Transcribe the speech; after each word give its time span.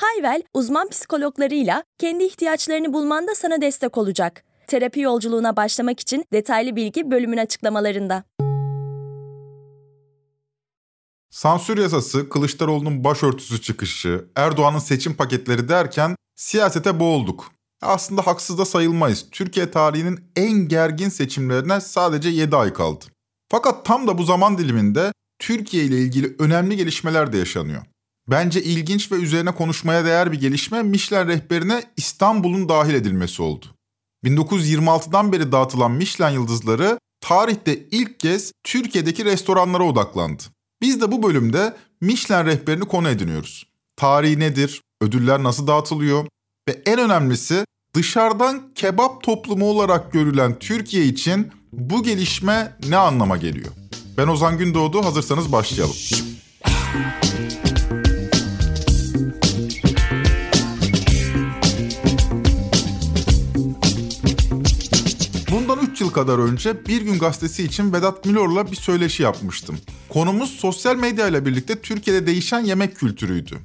Hayvel, 0.00 0.42
uzman 0.54 0.88
psikologlarıyla 0.88 1.84
kendi 1.98 2.24
ihtiyaçlarını 2.24 2.92
bulmanda 2.92 3.34
sana 3.34 3.60
destek 3.60 3.98
olacak. 3.98 4.44
Terapi 4.66 5.00
yolculuğuna 5.00 5.56
başlamak 5.56 6.00
için 6.00 6.24
detaylı 6.32 6.76
bilgi 6.76 7.10
bölümün 7.10 7.36
açıklamalarında. 7.36 8.24
Sansür 11.30 11.78
yasası, 11.78 12.28
Kılıçdaroğlu'nun 12.28 13.04
başörtüsü 13.04 13.62
çıkışı, 13.62 14.24
Erdoğan'ın 14.36 14.78
seçim 14.78 15.14
paketleri 15.14 15.68
derken 15.68 16.16
siyasete 16.34 17.00
boğulduk. 17.00 17.52
Aslında 17.82 18.26
haksız 18.26 18.58
da 18.58 18.64
sayılmayız. 18.64 19.26
Türkiye 19.30 19.70
tarihinin 19.70 20.20
en 20.36 20.68
gergin 20.68 21.08
seçimlerine 21.08 21.80
sadece 21.80 22.28
7 22.28 22.56
ay 22.56 22.72
kaldı. 22.72 23.04
Fakat 23.50 23.84
tam 23.84 24.06
da 24.06 24.18
bu 24.18 24.24
zaman 24.24 24.58
diliminde 24.58 25.12
Türkiye 25.38 25.84
ile 25.84 25.98
ilgili 25.98 26.36
önemli 26.38 26.76
gelişmeler 26.76 27.32
de 27.32 27.38
yaşanıyor. 27.38 27.82
Bence 28.30 28.62
ilginç 28.62 29.12
ve 29.12 29.16
üzerine 29.16 29.50
konuşmaya 29.54 30.04
değer 30.04 30.32
bir 30.32 30.40
gelişme 30.40 30.82
Michelin 30.82 31.28
rehberine 31.28 31.82
İstanbul'un 31.96 32.68
dahil 32.68 32.94
edilmesi 32.94 33.42
oldu. 33.42 33.66
1926'dan 34.24 35.32
beri 35.32 35.52
dağıtılan 35.52 35.90
Michelin 35.90 36.34
yıldızları 36.34 36.98
tarihte 37.20 37.78
ilk 37.90 38.20
kez 38.20 38.52
Türkiye'deki 38.64 39.24
restoranlara 39.24 39.84
odaklandı. 39.84 40.42
Biz 40.82 41.00
de 41.00 41.12
bu 41.12 41.22
bölümde 41.22 41.76
Michelin 42.00 42.46
rehberini 42.46 42.84
konu 42.84 43.08
ediniyoruz. 43.08 43.66
Tarihi 43.96 44.40
nedir? 44.40 44.82
Ödüller 45.00 45.42
nasıl 45.42 45.66
dağıtılıyor? 45.66 46.26
Ve 46.68 46.82
en 46.86 46.98
önemlisi 46.98 47.64
dışarıdan 47.94 48.62
kebap 48.74 49.22
toplumu 49.22 49.66
olarak 49.66 50.12
görülen 50.12 50.58
Türkiye 50.58 51.04
için 51.04 51.52
bu 51.72 52.02
gelişme 52.02 52.76
ne 52.88 52.96
anlama 52.96 53.36
geliyor? 53.36 53.72
Ben 54.16 54.28
Ozan 54.28 54.58
Gündoğdu, 54.58 55.04
hazırsanız 55.04 55.52
başlayalım. 55.52 55.96
Kadar 66.16 66.38
önce 66.38 66.86
Bir 66.86 67.02
Gün 67.02 67.18
Gazetesi 67.18 67.64
için 67.64 67.92
Vedat 67.92 68.24
Milor'la 68.24 68.70
bir 68.70 68.76
söyleşi 68.76 69.22
yapmıştım. 69.22 69.78
Konumuz 70.08 70.50
sosyal 70.50 70.96
medya 70.96 71.28
ile 71.28 71.46
birlikte 71.46 71.80
Türkiye'de 71.80 72.26
değişen 72.26 72.60
yemek 72.60 72.96
kültürüydü. 72.96 73.58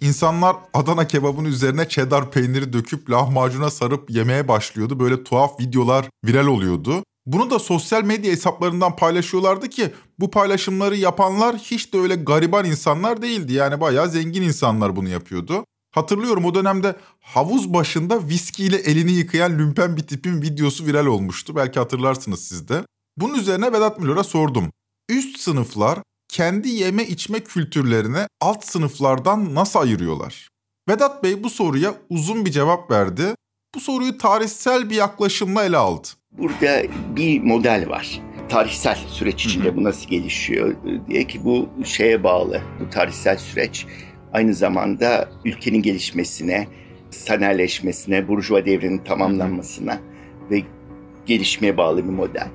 İnsanlar 0.00 0.56
Adana 0.74 1.06
kebabın 1.06 1.44
üzerine 1.44 1.88
cheddar 1.88 2.30
peyniri 2.30 2.72
döküp 2.72 3.10
lahmacuna 3.10 3.70
sarıp 3.70 4.10
yemeye 4.10 4.48
başlıyordu. 4.48 5.00
Böyle 5.00 5.24
tuhaf 5.24 5.60
videolar 5.60 6.06
viral 6.24 6.46
oluyordu. 6.46 7.04
Bunu 7.26 7.50
da 7.50 7.58
sosyal 7.58 8.04
medya 8.04 8.32
hesaplarından 8.32 8.96
paylaşıyorlardı 8.96 9.68
ki 9.68 9.90
bu 10.18 10.30
paylaşımları 10.30 10.96
yapanlar 10.96 11.56
hiç 11.56 11.92
de 11.92 11.98
öyle 11.98 12.14
gariban 12.14 12.64
insanlar 12.64 13.22
değildi. 13.22 13.52
Yani 13.52 13.80
bayağı 13.80 14.08
zengin 14.08 14.42
insanlar 14.42 14.96
bunu 14.96 15.08
yapıyordu. 15.08 15.64
Hatırlıyorum 15.90 16.44
o 16.44 16.54
dönemde 16.54 16.96
havuz 17.20 17.74
başında 17.74 18.28
viskiyle 18.28 18.76
elini 18.76 19.12
yıkayan 19.12 19.58
lümpen 19.58 19.96
bir 19.96 20.02
tipin 20.02 20.42
videosu 20.42 20.86
viral 20.86 21.06
olmuştu. 21.06 21.56
Belki 21.56 21.78
hatırlarsınız 21.78 22.48
siz 22.48 22.68
de. 22.68 22.84
Bunun 23.16 23.34
üzerine 23.34 23.72
Vedat 23.72 24.00
Milor'a 24.00 24.24
sordum. 24.24 24.70
Üst 25.08 25.40
sınıflar 25.40 25.98
kendi 26.28 26.68
yeme 26.68 27.04
içme 27.04 27.40
kültürlerini 27.40 28.26
alt 28.40 28.64
sınıflardan 28.64 29.54
nasıl 29.54 29.78
ayırıyorlar? 29.78 30.48
Vedat 30.88 31.24
Bey 31.24 31.42
bu 31.44 31.50
soruya 31.50 31.94
uzun 32.10 32.44
bir 32.46 32.50
cevap 32.50 32.90
verdi. 32.90 33.34
Bu 33.74 33.80
soruyu 33.80 34.18
tarihsel 34.18 34.90
bir 34.90 34.94
yaklaşımla 34.94 35.64
ele 35.64 35.76
aldı. 35.76 36.08
Burada 36.32 36.82
bir 37.16 37.40
model 37.42 37.88
var. 37.88 38.20
Tarihsel 38.48 38.98
süreç 39.08 39.46
içinde 39.46 39.76
bu 39.76 39.84
nasıl 39.84 40.08
gelişiyor 40.08 40.76
diye 41.08 41.26
ki 41.26 41.44
bu 41.44 41.68
şeye 41.84 42.24
bağlı. 42.24 42.62
Bu 42.80 42.90
tarihsel 42.90 43.38
süreç 43.38 43.86
aynı 44.32 44.54
zamanda 44.54 45.28
ülkenin 45.44 45.82
gelişmesine, 45.82 46.66
sanayileşmesine, 47.10 48.28
burjuva 48.28 48.66
devrinin 48.66 48.98
tamamlanmasına 48.98 49.98
ve 50.50 50.62
gelişmeye 51.26 51.76
bağlı 51.76 52.04
bir 52.04 52.12
model. 52.12 52.48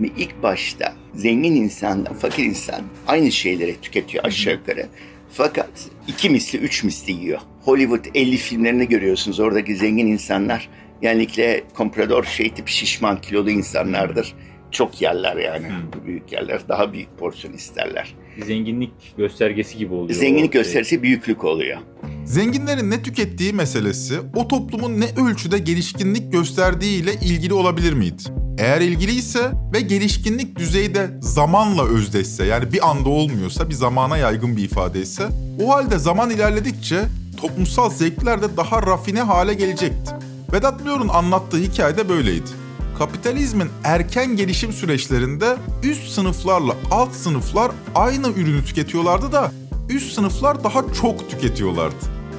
Ve 0.00 0.06
ilk 0.16 0.42
başta 0.42 0.94
zengin 1.14 1.54
insanla 1.54 2.14
fakir 2.14 2.44
insan 2.44 2.82
aynı 3.06 3.32
şeyleri 3.32 3.80
tüketiyor 3.80 4.24
aşağı 4.24 4.54
yukarı. 4.54 4.86
Fakat 5.32 5.70
iki 6.08 6.30
misli, 6.30 6.58
üç 6.58 6.84
misli 6.84 7.12
yiyor. 7.12 7.40
Hollywood 7.64 8.04
50 8.14 8.36
filmlerini 8.36 8.88
görüyorsunuz. 8.88 9.40
Oradaki 9.40 9.76
zengin 9.76 10.06
insanlar 10.06 10.68
genellikle 11.02 11.62
komprador 11.74 12.24
şey 12.24 12.50
tip 12.50 12.68
şişman 12.68 13.20
kilolu 13.20 13.50
insanlardır. 13.50 14.34
Çok 14.70 15.02
yerler 15.02 15.36
yani. 15.36 15.68
Hmm. 15.68 16.06
Büyük 16.06 16.32
yerler. 16.32 16.60
Daha 16.68 16.92
büyük 16.92 17.18
porsiyon 17.18 17.54
isterler. 17.54 18.14
Zenginlik 18.46 18.90
göstergesi 19.16 19.78
gibi 19.78 19.94
oluyor. 19.94 20.18
Zenginlik 20.18 20.52
gösterisi 20.52 21.02
büyüklük 21.02 21.44
oluyor. 21.44 21.78
Zenginlerin 22.24 22.90
ne 22.90 23.02
tükettiği 23.02 23.52
meselesi 23.52 24.18
o 24.36 24.48
toplumun 24.48 25.00
ne 25.00 25.06
ölçüde 25.26 25.58
gelişkinlik 25.58 26.32
gösterdiği 26.32 27.02
ile 27.02 27.14
ilgili 27.14 27.54
olabilir 27.54 27.92
miydi? 27.92 28.22
Eğer 28.58 28.80
ilgiliyse 28.80 29.52
ve 29.72 29.80
gelişkinlik 29.80 30.58
düzeyde 30.58 31.10
zamanla 31.20 31.88
özdeşse 31.88 32.44
yani 32.46 32.72
bir 32.72 32.90
anda 32.90 33.08
olmuyorsa 33.08 33.68
bir 33.68 33.74
zamana 33.74 34.16
yaygın 34.16 34.56
bir 34.56 34.64
ifade 34.64 35.02
ise 35.02 35.28
o 35.64 35.74
halde 35.74 35.98
zaman 35.98 36.30
ilerledikçe 36.30 37.00
toplumsal 37.36 37.90
zevkler 37.90 38.42
de 38.42 38.56
daha 38.56 38.82
rafine 38.82 39.20
hale 39.20 39.54
gelecekti. 39.54 40.12
Vedat 40.52 40.84
Milor'un 40.84 41.08
anlattığı 41.08 41.58
hikaye 41.58 41.96
de 41.96 42.08
böyleydi. 42.08 42.59
Kapitalizmin 43.00 43.68
erken 43.84 44.36
gelişim 44.36 44.72
süreçlerinde 44.72 45.56
üst 45.82 46.08
sınıflarla 46.08 46.72
alt 46.90 47.12
sınıflar 47.12 47.72
aynı 47.94 48.28
ürünü 48.28 48.64
tüketiyorlardı 48.64 49.32
da 49.32 49.52
üst 49.88 50.12
sınıflar 50.12 50.64
daha 50.64 50.84
çok 50.94 51.30
tüketiyorlardı. 51.30 51.96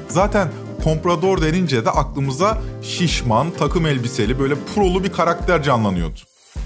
Zaten 0.07 0.51
komprador 0.83 1.41
denince 1.41 1.85
de 1.85 1.89
aklımıza 1.89 2.61
şişman, 2.81 3.51
takım 3.59 3.85
elbiseli 3.85 4.39
böyle 4.39 4.55
prolu 4.75 5.03
bir 5.03 5.11
karakter 5.11 5.63
canlanıyordu. 5.63 6.19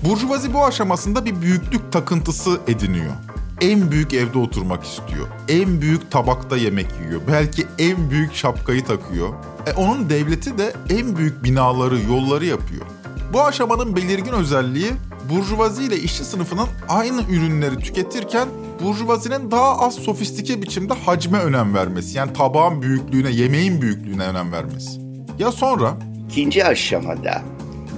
Burjuvazi 0.09 0.53
bu 0.53 0.65
aşamasında 0.65 1.25
bir 1.25 1.41
büyüklük 1.41 1.91
takıntısı 1.91 2.59
ediniyor. 2.67 3.13
En 3.61 3.91
büyük 3.91 4.13
evde 4.13 4.37
oturmak 4.37 4.83
istiyor. 4.83 5.27
En 5.49 5.81
büyük 5.81 6.11
tabakta 6.11 6.57
yemek 6.57 6.87
yiyor. 7.05 7.21
Belki 7.31 7.67
en 7.79 8.09
büyük 8.09 8.35
şapkayı 8.35 8.85
takıyor. 8.85 9.29
E 9.67 9.73
onun 9.73 10.09
devleti 10.09 10.57
de 10.57 10.73
en 10.89 11.17
büyük 11.17 11.43
binaları, 11.43 11.99
yolları 12.01 12.45
yapıyor. 12.45 12.85
Bu 13.35 13.45
aşamanın 13.45 13.95
belirgin 13.95 14.31
özelliği 14.31 14.91
burjuvazi 15.29 15.83
ile 15.83 15.97
işçi 15.97 16.23
sınıfının 16.23 16.67
aynı 16.89 17.21
ürünleri 17.29 17.79
tüketirken 17.79 18.47
burjuvazinin 18.83 19.51
daha 19.51 19.79
az 19.79 19.95
sofistike 19.95 20.61
biçimde 20.61 20.93
hacme 20.93 21.39
önem 21.39 21.75
vermesi. 21.75 22.17
Yani 22.17 22.33
tabağın 22.33 22.81
büyüklüğüne, 22.81 23.31
yemeğin 23.31 23.81
büyüklüğüne 23.81 24.23
önem 24.23 24.51
vermesi. 24.51 25.01
Ya 25.39 25.51
sonra? 25.51 25.97
İkinci 26.29 26.65
aşamada 26.65 27.41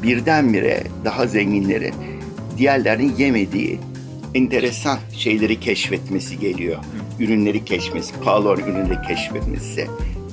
birdenbire 0.03 0.83
daha 1.05 1.27
zenginlerin 1.27 1.95
diğerlerinin 2.57 3.15
yemediği 3.15 3.79
enteresan 4.35 4.99
şeyleri 5.13 5.59
keşfetmesi 5.59 6.39
geliyor. 6.39 6.77
Ürünleri 7.19 7.65
keşfetmesi, 7.65 8.13
pahalı 8.23 8.61
ürünleri 8.61 9.07
keşfetmesi 9.07 9.87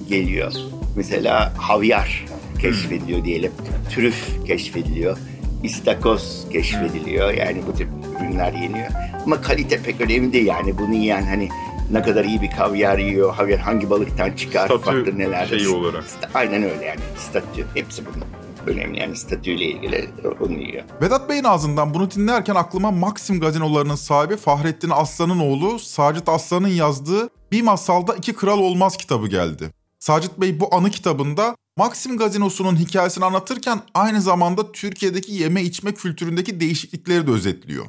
geliyor. 0.09 0.53
Mesela 0.97 1.53
havyar 1.57 2.25
keşfediliyor 2.65 3.25
diyelim. 3.25 3.53
Trüf 3.95 4.47
keşfediliyor. 4.47 5.19
İstakoz 5.63 6.47
keşfediliyor. 6.53 7.33
Yani 7.33 7.63
bu 7.67 7.75
tip 7.75 7.89
ürünler 8.21 8.53
yeniyor. 8.53 8.89
Ama 9.25 9.41
kalite 9.41 9.83
pek 9.83 10.01
önemli 10.01 10.33
değil 10.33 10.47
yani. 10.47 10.79
Bunu 10.79 10.95
yiyen 10.95 11.23
hani 11.23 11.49
ne 11.91 12.03
kadar 12.03 12.25
iyi 12.25 12.43
bir 12.43 12.51
kavyar 12.51 12.99
yiyor, 12.99 13.35
havyar 13.35 13.61
hangi 13.61 13.91
balıktan 13.91 14.33
çıkar, 14.33 14.67
statü 14.67 14.85
farklı 14.85 15.19
neler. 15.19 15.47
şeyi 15.47 15.69
olarak. 15.69 16.05
Aynen 16.35 16.63
öyle 16.63 16.85
yani. 16.85 17.01
Statü. 17.19 17.67
Hepsi 17.75 18.03
bunun 18.07 18.25
önemli 18.67 19.01
yani 19.01 19.17
statüyle 19.17 19.65
ilgili 19.65 20.09
onu 20.41 20.59
yiyor. 20.59 20.85
Vedat 21.03 21.29
Bey'in 21.29 21.45
ağzından 21.45 21.95
bunu 21.95 22.11
dinlerken 22.11 22.55
aklıma 22.55 22.91
Maxim 22.91 23.41
gazinolarının 23.41 23.95
sahibi 23.95 24.37
Fahrettin 24.37 24.91
Aslan'ın 24.91 25.39
oğlu 25.39 25.79
Sacit 25.79 26.29
Aslan'ın 26.29 26.69
yazdığı 26.69 27.29
Bir 27.53 27.63
Masalda 27.63 28.15
İki 28.15 28.33
Kral 28.33 28.59
Olmaz 28.59 28.97
kitabı 28.97 29.29
geldi. 29.29 29.71
Sacit 30.05 30.41
Bey 30.41 30.61
bu 30.61 30.75
anı 30.75 30.91
kitabında 30.91 31.57
Maxim 31.77 32.19
Gazinosu'nun 32.19 32.77
hikayesini 32.77 33.25
anlatırken 33.25 33.81
aynı 33.95 34.21
zamanda 34.21 34.73
Türkiye'deki 34.73 35.33
yeme 35.33 35.63
içme 35.63 35.95
kültüründeki 35.95 36.61
değişiklikleri 36.61 37.27
de 37.27 37.31
özetliyor. 37.31 37.87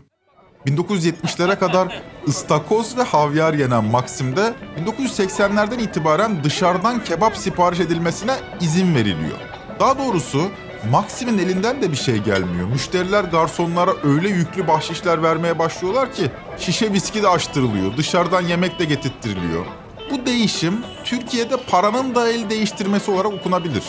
1970'lere 0.65 1.59
kadar 1.59 2.03
ıstakoz 2.27 2.97
ve 2.97 3.03
havyar 3.03 3.53
yenen 3.53 3.83
Maxim'de 3.83 4.53
1980'lerden 4.85 5.79
itibaren 5.79 6.43
dışarıdan 6.43 7.03
kebap 7.03 7.37
sipariş 7.37 7.79
edilmesine 7.79 8.35
izin 8.61 8.95
veriliyor. 8.95 9.37
Daha 9.79 9.97
doğrusu 9.97 10.49
Maxim'in 10.91 11.37
elinden 11.37 11.81
de 11.81 11.91
bir 11.91 11.97
şey 11.97 12.17
gelmiyor. 12.17 12.67
Müşteriler 12.67 13.23
garsonlara 13.23 13.91
öyle 14.03 14.29
yüklü 14.29 14.67
bahşişler 14.67 15.23
vermeye 15.23 15.59
başlıyorlar 15.59 16.13
ki 16.13 16.31
şişe 16.57 16.93
viski 16.93 17.23
de 17.23 17.27
açtırılıyor, 17.27 17.97
dışarıdan 17.97 18.41
yemek 18.41 18.79
de 18.79 18.85
getirttiriliyor. 18.85 19.65
Bu 20.11 20.25
değişim 20.25 20.77
Türkiye'de 21.03 21.57
paranın 21.57 22.15
da 22.15 22.29
el 22.29 22.49
değiştirmesi 22.49 23.11
olarak 23.11 23.33
okunabilir. 23.33 23.83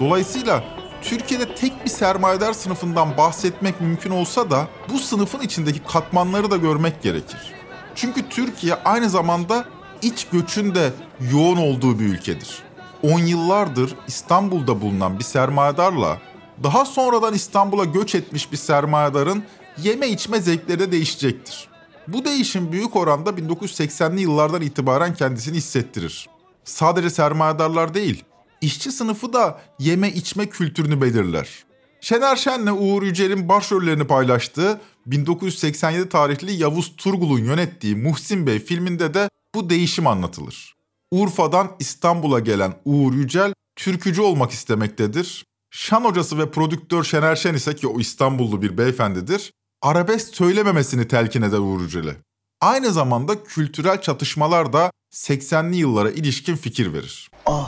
Dolayısıyla 0.00 0.64
Türkiye'de 1.02 1.54
tek 1.54 1.84
bir 1.84 1.90
sermayedar 1.90 2.52
sınıfından 2.52 3.16
bahsetmek 3.16 3.80
mümkün 3.80 4.10
olsa 4.10 4.50
da 4.50 4.68
bu 4.92 4.98
sınıfın 4.98 5.40
içindeki 5.40 5.82
katmanları 5.82 6.50
da 6.50 6.56
görmek 6.56 7.02
gerekir. 7.02 7.52
Çünkü 7.94 8.28
Türkiye 8.28 8.74
aynı 8.74 9.10
zamanda 9.10 9.64
iç 10.02 10.26
göçün 10.32 10.74
de 10.74 10.92
yoğun 11.32 11.56
olduğu 11.56 11.98
bir 11.98 12.04
ülkedir. 12.04 12.62
10 13.02 13.20
yıllardır 13.20 13.94
İstanbul'da 14.06 14.80
bulunan 14.80 15.18
bir 15.18 15.24
sermayedarla 15.24 16.18
daha 16.62 16.84
sonradan 16.84 17.34
İstanbul'a 17.34 17.84
göç 17.84 18.14
etmiş 18.14 18.52
bir 18.52 18.56
sermayedarın 18.56 19.44
yeme 19.78 20.08
içme 20.08 20.40
zevkleri 20.40 20.80
de 20.80 20.92
değişecektir. 20.92 21.68
Bu 22.08 22.24
değişim 22.24 22.72
büyük 22.72 22.96
oranda 22.96 23.30
1980'li 23.30 24.20
yıllardan 24.20 24.62
itibaren 24.62 25.14
kendisini 25.14 25.56
hissettirir. 25.56 26.28
Sadece 26.64 27.10
sermayedarlar 27.10 27.94
değil, 27.94 28.24
işçi 28.60 28.92
sınıfı 28.92 29.32
da 29.32 29.60
yeme 29.78 30.10
içme 30.10 30.46
kültürünü 30.46 31.00
belirler. 31.00 31.48
Şener 32.00 32.36
Şen'le 32.36 32.66
Uğur 32.66 33.02
Yücel'in 33.02 33.48
başrollerini 33.48 34.06
paylaştığı 34.06 34.80
1987 35.06 36.08
tarihli 36.08 36.52
Yavuz 36.52 36.96
Turgul'un 36.96 37.44
yönettiği 37.44 37.96
Muhsin 37.96 38.46
Bey 38.46 38.58
filminde 38.58 39.14
de 39.14 39.30
bu 39.54 39.70
değişim 39.70 40.06
anlatılır. 40.06 40.76
Urfa'dan 41.10 41.70
İstanbul'a 41.78 42.40
gelen 42.40 42.74
Uğur 42.84 43.14
Yücel 43.14 43.54
türkücü 43.76 44.22
olmak 44.22 44.50
istemektedir. 44.50 45.44
Şan 45.70 46.04
hocası 46.04 46.38
ve 46.38 46.50
prodüktör 46.50 47.04
Şener 47.04 47.36
Şen 47.36 47.54
ise 47.54 47.76
ki 47.76 47.86
o 47.88 48.00
İstanbullu 48.00 48.62
bir 48.62 48.78
beyefendidir, 48.78 49.52
arabesk 49.82 50.34
söylememesini 50.34 51.08
telkin 51.08 51.42
eder 51.42 51.58
Uğur 51.58 51.80
Yücel'e. 51.80 52.16
Aynı 52.60 52.90
zamanda 52.90 53.44
kültürel 53.44 54.00
çatışmalar 54.00 54.72
da 54.72 54.90
80'li 55.12 55.76
yıllara 55.76 56.10
ilişkin 56.10 56.56
fikir 56.56 56.92
verir. 56.92 57.30
Aa, 57.46 57.64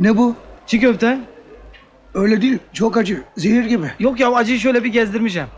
ne 0.00 0.16
bu? 0.16 0.34
Çiğ 0.66 0.80
köfte. 0.80 1.18
Öyle 2.14 2.42
değil, 2.42 2.58
çok 2.72 2.96
acı, 2.96 3.24
zehir 3.36 3.64
gibi. 3.64 3.92
Yok 3.98 4.20
ya 4.20 4.32
acıyı 4.34 4.58
şöyle 4.60 4.84
bir 4.84 4.88
gezdirmeyeceğim. 4.92 5.48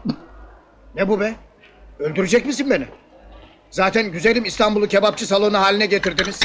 Ne 0.94 1.08
bu 1.08 1.20
be? 1.20 1.34
Öldürecek 1.98 2.46
misin 2.46 2.70
beni? 2.70 2.86
Zaten 3.70 4.12
güzelim 4.12 4.44
İstanbul'u 4.44 4.88
kebapçı 4.88 5.26
salonu 5.26 5.58
haline 5.58 5.86
getirdiniz. 5.86 6.40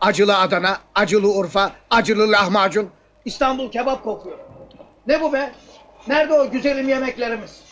Acılı 0.00 0.38
Adana, 0.38 0.78
acılı 0.94 1.32
Urfa, 1.34 1.72
acılı 1.90 2.32
lahmacun. 2.32 2.88
İstanbul 3.24 3.70
kebap 3.70 4.04
kokuyor. 4.04 4.38
Ne 5.06 5.20
bu 5.20 5.32
be? 5.32 5.52
Nerede 6.08 6.32
o 6.34 6.50
güzelim 6.50 6.88
yemeklerimiz? 6.88 7.67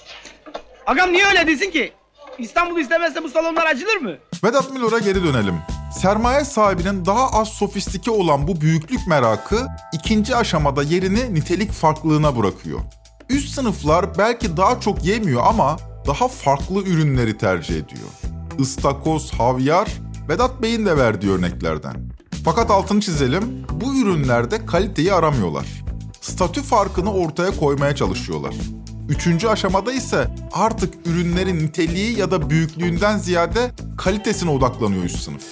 Agam 0.86 1.12
niye 1.12 1.26
öyle 1.26 1.46
desin 1.46 1.70
ki? 1.70 1.92
İstanbul 2.38 2.80
istemezse 2.80 3.22
bu 3.22 3.28
salonlar 3.28 3.66
açılır 3.66 3.96
mı? 3.96 4.12
Vedat 4.44 4.72
Milor'a 4.72 4.98
geri 4.98 5.24
dönelim. 5.24 5.54
Sermaye 6.00 6.44
sahibinin 6.44 7.06
daha 7.06 7.30
az 7.30 7.48
sofistike 7.48 8.10
olan 8.10 8.48
bu 8.48 8.60
büyüklük 8.60 9.06
merakı 9.06 9.66
ikinci 9.92 10.36
aşamada 10.36 10.82
yerini 10.82 11.34
nitelik 11.34 11.72
farklılığına 11.72 12.36
bırakıyor. 12.38 12.80
Üst 13.28 13.54
sınıflar 13.54 14.18
belki 14.18 14.56
daha 14.56 14.80
çok 14.80 15.04
yemiyor 15.04 15.42
ama 15.46 15.76
daha 16.06 16.28
farklı 16.28 16.82
ürünleri 16.82 17.38
tercih 17.38 17.74
ediyor. 17.74 18.08
Istakoz, 18.58 19.32
havyar, 19.32 19.88
Vedat 20.28 20.62
Bey'in 20.62 20.86
de 20.86 20.96
verdiği 20.96 21.30
örneklerden. 21.30 21.96
Fakat 22.44 22.70
altını 22.70 23.00
çizelim, 23.00 23.66
bu 23.72 23.94
ürünlerde 23.94 24.66
kaliteyi 24.66 25.12
aramıyorlar. 25.12 25.66
Statü 26.20 26.62
farkını 26.62 27.12
ortaya 27.12 27.56
koymaya 27.56 27.96
çalışıyorlar. 27.96 28.54
Üçüncü 29.08 29.48
aşamada 29.48 29.92
ise 29.92 30.28
artık 30.52 30.94
ürünlerin 31.06 31.58
niteliği 31.58 32.18
ya 32.18 32.30
da 32.30 32.50
büyüklüğünden 32.50 33.18
ziyade 33.18 33.70
kalitesine 33.96 34.50
odaklanıyor 34.50 35.04
üst 35.04 35.18
sınıf. 35.18 35.42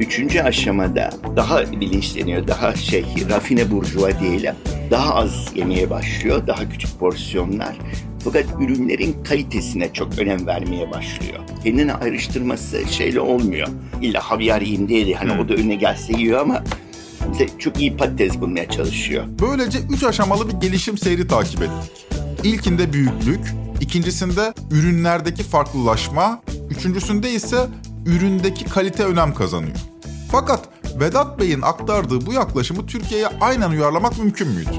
Üçüncü 0.00 0.40
aşamada 0.40 1.10
daha 1.36 1.72
bilinçleniyor, 1.72 2.48
daha 2.48 2.76
şey 2.76 3.04
rafine 3.30 3.70
burjuva 3.70 4.20
diyelim. 4.20 4.54
Daha 4.90 5.14
az 5.14 5.46
yemeye 5.54 5.90
başlıyor, 5.90 6.46
daha 6.46 6.68
küçük 6.68 6.98
porsiyonlar. 7.00 7.76
Fakat 8.24 8.44
ürünlerin 8.60 9.24
kalitesine 9.24 9.92
çok 9.92 10.18
önem 10.18 10.46
vermeye 10.46 10.90
başlıyor. 10.90 11.40
Kendini 11.64 11.92
ayrıştırması 11.94 12.88
şeyle 12.90 13.20
olmuyor. 13.20 13.68
İlla 14.02 14.20
havyar 14.20 14.60
yiyeyim 14.60 14.88
diye 14.88 15.06
de 15.06 15.14
hani 15.14 15.32
o 15.32 15.48
da 15.48 15.54
önüne 15.54 15.74
gelse 15.74 16.12
yiyor 16.12 16.40
ama 16.40 16.64
çok 17.58 17.80
iyi 17.80 17.96
patates 17.96 18.40
bulmaya 18.40 18.68
çalışıyor. 18.68 19.24
Böylece 19.40 19.78
üç 19.90 20.04
aşamalı 20.04 20.48
bir 20.48 20.54
gelişim 20.54 20.98
seyri 20.98 21.26
takip 21.28 21.62
ettik. 21.62 22.21
İlkinde 22.44 22.92
büyüklük, 22.92 23.54
ikincisinde 23.80 24.54
ürünlerdeki 24.70 25.42
farklılaşma, 25.42 26.42
üçüncüsünde 26.70 27.30
ise 27.30 27.68
üründeki 28.06 28.64
kalite 28.64 29.04
önem 29.04 29.34
kazanıyor. 29.34 29.76
Fakat 30.32 30.68
Vedat 31.00 31.40
Bey'in 31.40 31.62
aktardığı 31.62 32.26
bu 32.26 32.32
yaklaşımı 32.32 32.86
Türkiye'ye 32.86 33.26
aynen 33.40 33.70
uyarlamak 33.70 34.18
mümkün 34.18 34.48
müydü? 34.48 34.70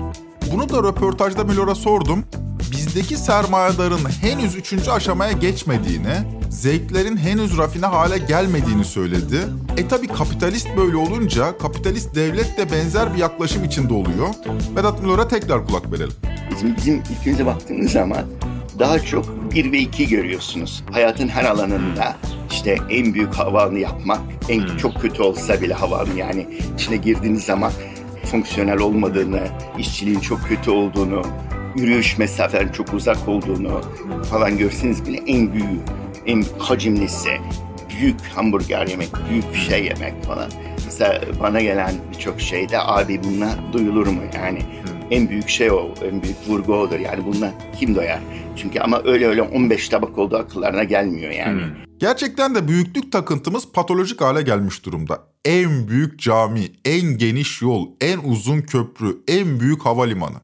Bunu 0.51 0.69
da 0.69 0.77
röportajda 0.83 1.44
Milor'a 1.44 1.75
sordum. 1.75 2.24
Bizdeki 2.71 3.18
sermayedarın 3.18 4.09
henüz 4.21 4.56
üçüncü 4.56 4.92
aşamaya 4.92 5.31
geçmediğini, 5.31 6.16
zevklerin 6.50 7.18
henüz 7.18 7.57
rafine 7.57 7.86
hale 7.86 8.18
gelmediğini 8.18 8.86
söyledi. 8.86 9.39
E 9.77 9.88
tabi 9.88 10.07
kapitalist 10.07 10.68
böyle 10.77 10.98
olunca 10.98 11.57
kapitalist 11.57 12.16
devlet 12.16 12.57
de 12.57 12.71
benzer 12.71 13.13
bir 13.13 13.19
yaklaşım 13.19 13.63
içinde 13.63 13.94
oluyor. 13.94 14.27
Vedat 14.75 15.01
Milor'a 15.01 15.27
tekrar 15.27 15.68
kulak 15.68 15.92
verelim. 15.92 16.32
Bizim, 16.55 16.75
bizim 16.75 17.03
ülkemize 17.19 17.45
baktığınız 17.45 17.91
zaman 17.91 18.25
daha 18.79 19.00
çok 19.00 19.53
bir 19.53 19.71
ve 19.71 19.77
iki 19.77 20.07
görüyorsunuz. 20.07 20.83
Hayatın 20.91 21.27
her 21.27 21.45
alanında 21.45 22.15
işte 22.51 22.77
en 22.89 23.13
büyük 23.13 23.33
havanı 23.33 23.79
yapmak, 23.79 24.21
en 24.50 24.77
çok 24.77 25.01
kötü 25.01 25.21
olsa 25.21 25.61
bile 25.61 25.73
havanı 25.73 26.19
yani 26.19 26.47
içine 26.75 26.97
girdiğiniz 26.97 27.44
zaman 27.44 27.71
fonksiyonel 28.31 28.79
olmadığını, 28.79 29.41
işçiliğin 29.79 30.19
çok 30.19 30.47
kötü 30.47 30.71
olduğunu, 30.71 31.21
yürüyüş 31.75 32.17
mesafelerin 32.17 32.71
çok 32.71 32.94
uzak 32.94 33.27
olduğunu 33.27 33.81
falan 34.29 34.57
görseniz 34.57 35.06
bile 35.06 35.17
en 35.27 35.53
büyüğü, 35.53 35.79
en 36.25 36.44
hacimlisi, 36.59 37.29
büyük 37.89 38.21
hamburger 38.35 38.88
yemek, 38.88 39.09
büyük 39.29 39.53
bir 39.53 39.59
şey 39.59 39.85
yemek 39.85 40.23
falan. 40.23 40.51
Mesela 40.85 41.21
bana 41.41 41.61
gelen 41.61 41.94
birçok 42.11 42.41
şeyde 42.41 42.79
abi 42.79 43.23
bununla 43.23 43.49
duyulur 43.73 44.07
mu 44.07 44.21
yani? 44.35 44.59
En 45.12 45.30
büyük 45.30 45.50
şey 45.50 45.72
o, 45.72 45.94
en 46.04 46.24
büyük 46.24 46.48
vurgu 46.48 46.76
odur. 46.76 47.00
Yani 47.00 47.26
bununla 47.26 47.54
kim 47.80 47.95
doyar? 47.95 48.19
Çünkü 48.56 48.80
ama 48.80 49.02
öyle 49.06 49.28
öyle 49.28 49.42
15 49.42 49.90
tabak 49.90 50.18
olduğu 50.18 50.38
akıllarına 50.38 50.83
gelmiyor 50.83 51.31
yani. 51.31 51.62
Gerçekten 51.98 52.56
de 52.56 52.68
büyüklük 52.68 53.12
takıntımız 53.12 53.72
patolojik 53.72 54.22
hale 54.22 54.42
gelmiş 54.42 54.86
durumda. 54.86 55.24
En 55.45 55.88
büyük 55.88 56.19
cami, 56.19 56.72
en 56.86 57.18
geniş 57.18 57.62
yol, 57.62 57.88
en 58.02 58.19
uzun 58.24 58.62
köprü, 58.62 59.18
en 59.28 59.60
büyük 59.60 59.86
havalimanı. 59.86 60.38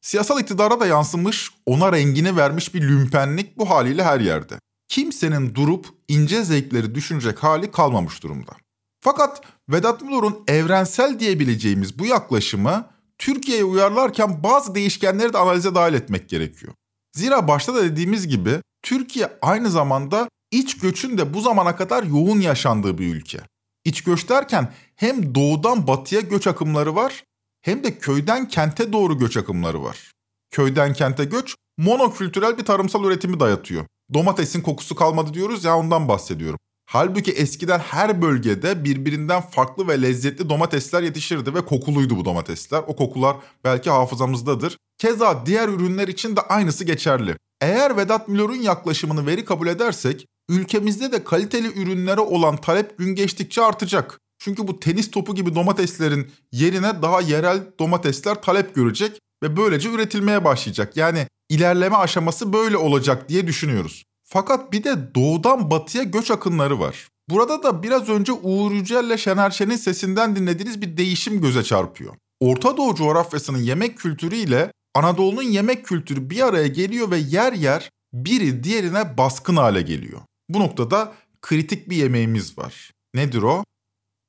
Siyasal 0.00 0.40
iktidara 0.40 0.80
da 0.80 0.86
yansımış, 0.86 1.50
ona 1.66 1.92
rengini 1.92 2.36
vermiş 2.36 2.74
bir 2.74 2.82
lümpenlik 2.82 3.58
bu 3.58 3.70
haliyle 3.70 4.04
her 4.04 4.20
yerde. 4.20 4.54
Kimsenin 4.88 5.54
durup 5.54 5.86
ince 6.08 6.44
zevkleri 6.44 6.94
düşünecek 6.94 7.38
hali 7.38 7.70
kalmamış 7.70 8.22
durumda. 8.22 8.52
Fakat 9.00 9.40
Vedat 9.68 10.02
Milor'un 10.02 10.44
evrensel 10.48 11.20
diyebileceğimiz 11.20 11.98
bu 11.98 12.06
yaklaşımı 12.06 12.86
Türkiye'ye 13.20 13.64
uyarlarken 13.64 14.42
bazı 14.42 14.74
değişkenleri 14.74 15.32
de 15.32 15.38
analize 15.38 15.74
dahil 15.74 15.94
etmek 15.94 16.28
gerekiyor. 16.28 16.72
Zira 17.16 17.48
başta 17.48 17.74
da 17.74 17.84
dediğimiz 17.84 18.28
gibi 18.28 18.60
Türkiye 18.82 19.38
aynı 19.42 19.70
zamanda 19.70 20.28
iç 20.50 20.78
göçün 20.78 21.18
de 21.18 21.34
bu 21.34 21.40
zamana 21.40 21.76
kadar 21.76 22.02
yoğun 22.02 22.40
yaşandığı 22.40 22.98
bir 22.98 23.14
ülke. 23.14 23.38
İç 23.84 24.04
göç 24.04 24.28
derken 24.28 24.72
hem 24.96 25.34
doğudan 25.34 25.86
batıya 25.86 26.20
göç 26.20 26.46
akımları 26.46 26.94
var 26.94 27.24
hem 27.62 27.84
de 27.84 27.98
köyden 27.98 28.48
kente 28.48 28.92
doğru 28.92 29.18
göç 29.18 29.36
akımları 29.36 29.82
var. 29.82 30.12
Köyden 30.50 30.92
kente 30.92 31.24
göç 31.24 31.56
monokültürel 31.78 32.58
bir 32.58 32.64
tarımsal 32.64 33.04
üretimi 33.04 33.40
dayatıyor. 33.40 33.86
Domatesin 34.14 34.60
kokusu 34.60 34.94
kalmadı 34.94 35.34
diyoruz 35.34 35.64
ya 35.64 35.78
ondan 35.78 36.08
bahsediyorum. 36.08 36.58
Halbuki 36.92 37.32
eskiden 37.32 37.78
her 37.78 38.22
bölgede 38.22 38.84
birbirinden 38.84 39.40
farklı 39.40 39.88
ve 39.88 40.02
lezzetli 40.02 40.48
domatesler 40.48 41.02
yetişirdi 41.02 41.54
ve 41.54 41.64
kokuluydu 41.64 42.16
bu 42.16 42.24
domatesler. 42.24 42.82
O 42.86 42.96
kokular 42.96 43.36
belki 43.64 43.90
hafızamızdadır. 43.90 44.76
Keza 44.98 45.46
diğer 45.46 45.68
ürünler 45.68 46.08
için 46.08 46.36
de 46.36 46.40
aynısı 46.40 46.84
geçerli. 46.84 47.36
Eğer 47.60 47.96
Vedat 47.96 48.28
Milor'un 48.28 48.62
yaklaşımını 48.62 49.26
veri 49.26 49.44
kabul 49.44 49.66
edersek, 49.66 50.26
ülkemizde 50.48 51.12
de 51.12 51.24
kaliteli 51.24 51.82
ürünlere 51.82 52.20
olan 52.20 52.56
talep 52.56 52.98
gün 52.98 53.14
geçtikçe 53.14 53.62
artacak. 53.62 54.20
Çünkü 54.38 54.68
bu 54.68 54.80
tenis 54.80 55.10
topu 55.10 55.34
gibi 55.34 55.54
domateslerin 55.54 56.30
yerine 56.52 57.02
daha 57.02 57.20
yerel 57.20 57.60
domatesler 57.78 58.42
talep 58.42 58.74
görecek 58.74 59.20
ve 59.42 59.56
böylece 59.56 59.90
üretilmeye 59.90 60.44
başlayacak. 60.44 60.96
Yani 60.96 61.26
ilerleme 61.48 61.96
aşaması 61.96 62.52
böyle 62.52 62.76
olacak 62.76 63.28
diye 63.28 63.46
düşünüyoruz. 63.46 64.04
Fakat 64.32 64.72
bir 64.72 64.84
de 64.84 65.14
doğudan 65.14 65.70
batıya 65.70 66.04
göç 66.04 66.30
akınları 66.30 66.80
var. 66.80 67.08
Burada 67.30 67.62
da 67.62 67.82
biraz 67.82 68.08
önce 68.08 68.32
Uğur 68.32 68.72
Yücel 68.72 69.04
ile 69.04 69.18
Şener 69.18 69.50
Şen'in 69.50 69.76
sesinden 69.76 70.36
dinlediğiniz 70.36 70.82
bir 70.82 70.96
değişim 70.96 71.40
göze 71.40 71.64
çarpıyor. 71.64 72.14
Orta 72.40 72.76
Doğu 72.76 72.94
coğrafyasının 72.94 73.58
yemek 73.58 73.98
kültürü 73.98 74.36
ile 74.36 74.72
Anadolu'nun 74.94 75.42
yemek 75.42 75.84
kültürü 75.84 76.30
bir 76.30 76.46
araya 76.46 76.66
geliyor 76.66 77.10
ve 77.10 77.18
yer 77.18 77.52
yer 77.52 77.90
biri 78.12 78.64
diğerine 78.64 79.18
baskın 79.18 79.56
hale 79.56 79.82
geliyor. 79.82 80.20
Bu 80.48 80.60
noktada 80.60 81.12
kritik 81.42 81.90
bir 81.90 81.96
yemeğimiz 81.96 82.58
var. 82.58 82.90
Nedir 83.14 83.42
o? 83.42 83.64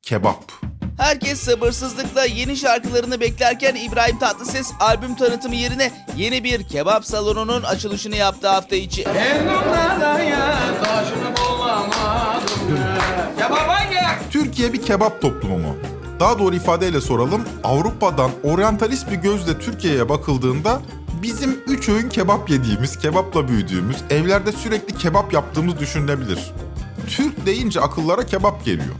Kebap. 0.01 0.51
Herkes 0.98 1.39
sabırsızlıkla 1.39 2.25
yeni 2.25 2.57
şarkılarını 2.57 3.19
beklerken 3.19 3.75
İbrahim 3.75 4.19
Tatlıses 4.19 4.71
albüm 4.79 5.15
tanıtımı 5.15 5.55
yerine 5.55 5.91
yeni 6.17 6.43
bir 6.43 6.63
kebap 6.63 7.05
salonunun 7.05 7.63
açılışını 7.63 8.15
yaptı 8.15 8.48
hafta 8.48 8.75
içi. 8.75 9.05
Türkiye 14.31 14.74
bir 14.74 14.81
kebap 14.81 15.21
toplumu 15.21 15.57
mu? 15.57 15.75
Daha 16.19 16.39
doğru 16.39 16.55
ifadeyle 16.55 17.01
soralım. 17.01 17.41
Avrupa'dan 17.63 18.31
oryantalist 18.43 19.12
bir 19.12 19.15
gözle 19.15 19.60
Türkiye'ye 19.60 20.10
bakıldığında 20.10 20.81
bizim 21.21 21.60
üç 21.67 21.89
öğün 21.89 22.10
kebap 22.10 22.50
yediğimiz, 22.50 23.00
kebapla 23.00 23.48
büyüdüğümüz, 23.48 23.98
evlerde 24.10 24.51
sürekli 24.51 24.98
kebap 24.98 25.33
yaptığımız 25.33 25.79
düşünülebilir. 25.79 26.51
Türk 27.07 27.45
deyince 27.45 27.81
akıllara 27.81 28.25
kebap 28.25 28.65
geliyor. 28.65 28.95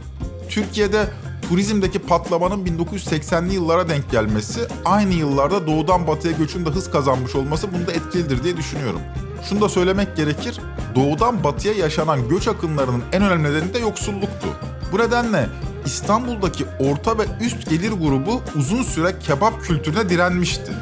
Türkiye'de 0.48 1.06
turizmdeki 1.52 1.98
patlamanın 1.98 2.66
1980'li 2.66 3.54
yıllara 3.54 3.88
denk 3.88 4.10
gelmesi, 4.10 4.60
aynı 4.84 5.14
yıllarda 5.14 5.66
doğudan 5.66 6.06
batıya 6.06 6.32
göçün 6.32 6.66
de 6.66 6.70
hız 6.70 6.90
kazanmış 6.90 7.34
olması 7.34 7.72
bunda 7.72 7.92
etkilidir 7.92 8.44
diye 8.44 8.56
düşünüyorum. 8.56 9.00
Şunu 9.48 9.60
da 9.60 9.68
söylemek 9.68 10.16
gerekir, 10.16 10.60
doğudan 10.94 11.44
batıya 11.44 11.74
yaşanan 11.74 12.28
göç 12.28 12.48
akınlarının 12.48 13.02
en 13.12 13.22
önemli 13.22 13.50
nedeni 13.50 13.74
de 13.74 13.78
yoksulluktu. 13.78 14.48
Bu 14.92 14.98
nedenle 14.98 15.48
İstanbul'daki 15.84 16.64
orta 16.78 17.18
ve 17.18 17.22
üst 17.40 17.70
gelir 17.70 17.92
grubu 17.92 18.40
uzun 18.56 18.82
süre 18.82 19.18
kebap 19.18 19.62
kültürüne 19.62 20.08
direnmişti. 20.08 20.72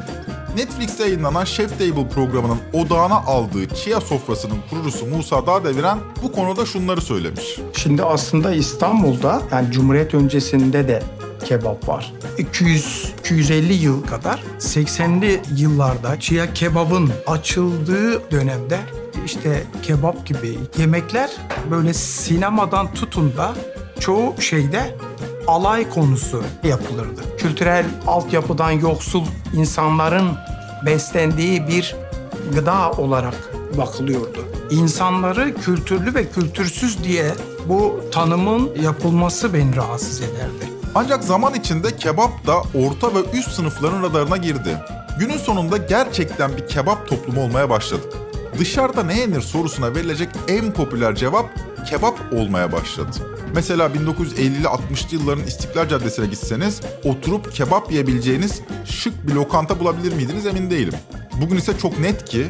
Netflix'te 0.56 1.04
yayınlanan 1.04 1.44
Chef 1.44 1.78
Table 1.78 2.08
programının 2.08 2.58
odağına 2.72 3.16
aldığı 3.16 3.68
Chia 3.68 4.00
sofrasının 4.00 4.58
kurucusu 4.70 5.06
Musa 5.06 5.46
Dağdeviren 5.46 5.98
bu 6.22 6.32
konuda 6.32 6.66
şunları 6.66 7.00
söylemiş. 7.00 7.58
Şimdi 7.76 8.02
aslında 8.02 8.54
İstanbul'da 8.54 9.42
yani 9.52 9.72
Cumhuriyet 9.72 10.14
öncesinde 10.14 10.88
de 10.88 11.02
kebap 11.44 11.88
var. 11.88 12.12
200-250 12.38 13.72
yıl 13.72 14.06
kadar 14.06 14.42
80'li 14.58 15.40
yıllarda 15.56 16.20
Chia 16.20 16.52
kebabın 16.52 17.10
açıldığı 17.26 18.30
dönemde 18.30 18.78
işte 19.26 19.64
kebap 19.82 20.26
gibi 20.26 20.58
yemekler 20.78 21.30
böyle 21.70 21.94
sinemadan 21.94 22.94
tutun 22.94 23.36
da 23.36 23.54
çoğu 24.00 24.40
şeyde 24.40 24.96
alay 25.50 25.90
konusu 25.90 26.42
yapılırdı. 26.64 27.20
Kültürel 27.38 27.86
altyapıdan 28.06 28.70
yoksul 28.70 29.24
insanların 29.54 30.28
beslendiği 30.86 31.68
bir 31.68 31.96
gıda 32.54 32.90
olarak 32.90 33.34
bakılıyordu. 33.78 34.44
İnsanları 34.70 35.54
kültürlü 35.54 36.14
ve 36.14 36.28
kültürsüz 36.28 37.04
diye 37.04 37.34
bu 37.68 38.00
tanımın 38.12 38.70
yapılması 38.82 39.54
beni 39.54 39.76
rahatsız 39.76 40.20
ederdi. 40.20 40.70
Ancak 40.94 41.24
zaman 41.24 41.54
içinde 41.54 41.96
kebap 41.96 42.46
da 42.46 42.56
orta 42.58 43.14
ve 43.14 43.38
üst 43.38 43.50
sınıfların 43.50 44.02
radarına 44.02 44.36
girdi. 44.36 44.76
Günün 45.18 45.38
sonunda 45.38 45.76
gerçekten 45.76 46.56
bir 46.56 46.68
kebap 46.68 47.08
toplumu 47.08 47.42
olmaya 47.42 47.70
başladık. 47.70 48.12
Dışarıda 48.58 49.02
ne 49.02 49.18
yenir 49.18 49.40
sorusuna 49.40 49.94
verilecek 49.94 50.28
en 50.48 50.72
popüler 50.72 51.14
cevap 51.14 51.46
kebap 51.90 52.18
olmaya 52.32 52.72
başladı. 52.72 53.39
Mesela 53.54 53.86
1950'li 53.86 54.64
60'lı 54.64 55.16
yılların 55.16 55.44
İstiklal 55.44 55.88
Caddesi'ne 55.88 56.26
gitseniz 56.26 56.80
oturup 57.04 57.52
kebap 57.52 57.90
yiyebileceğiniz 57.92 58.60
şık 58.84 59.26
bir 59.28 59.32
lokanta 59.32 59.80
bulabilir 59.80 60.12
miydiniz 60.12 60.46
emin 60.46 60.70
değilim. 60.70 60.94
Bugün 61.40 61.56
ise 61.56 61.78
çok 61.78 61.98
net 61.98 62.24
ki 62.24 62.46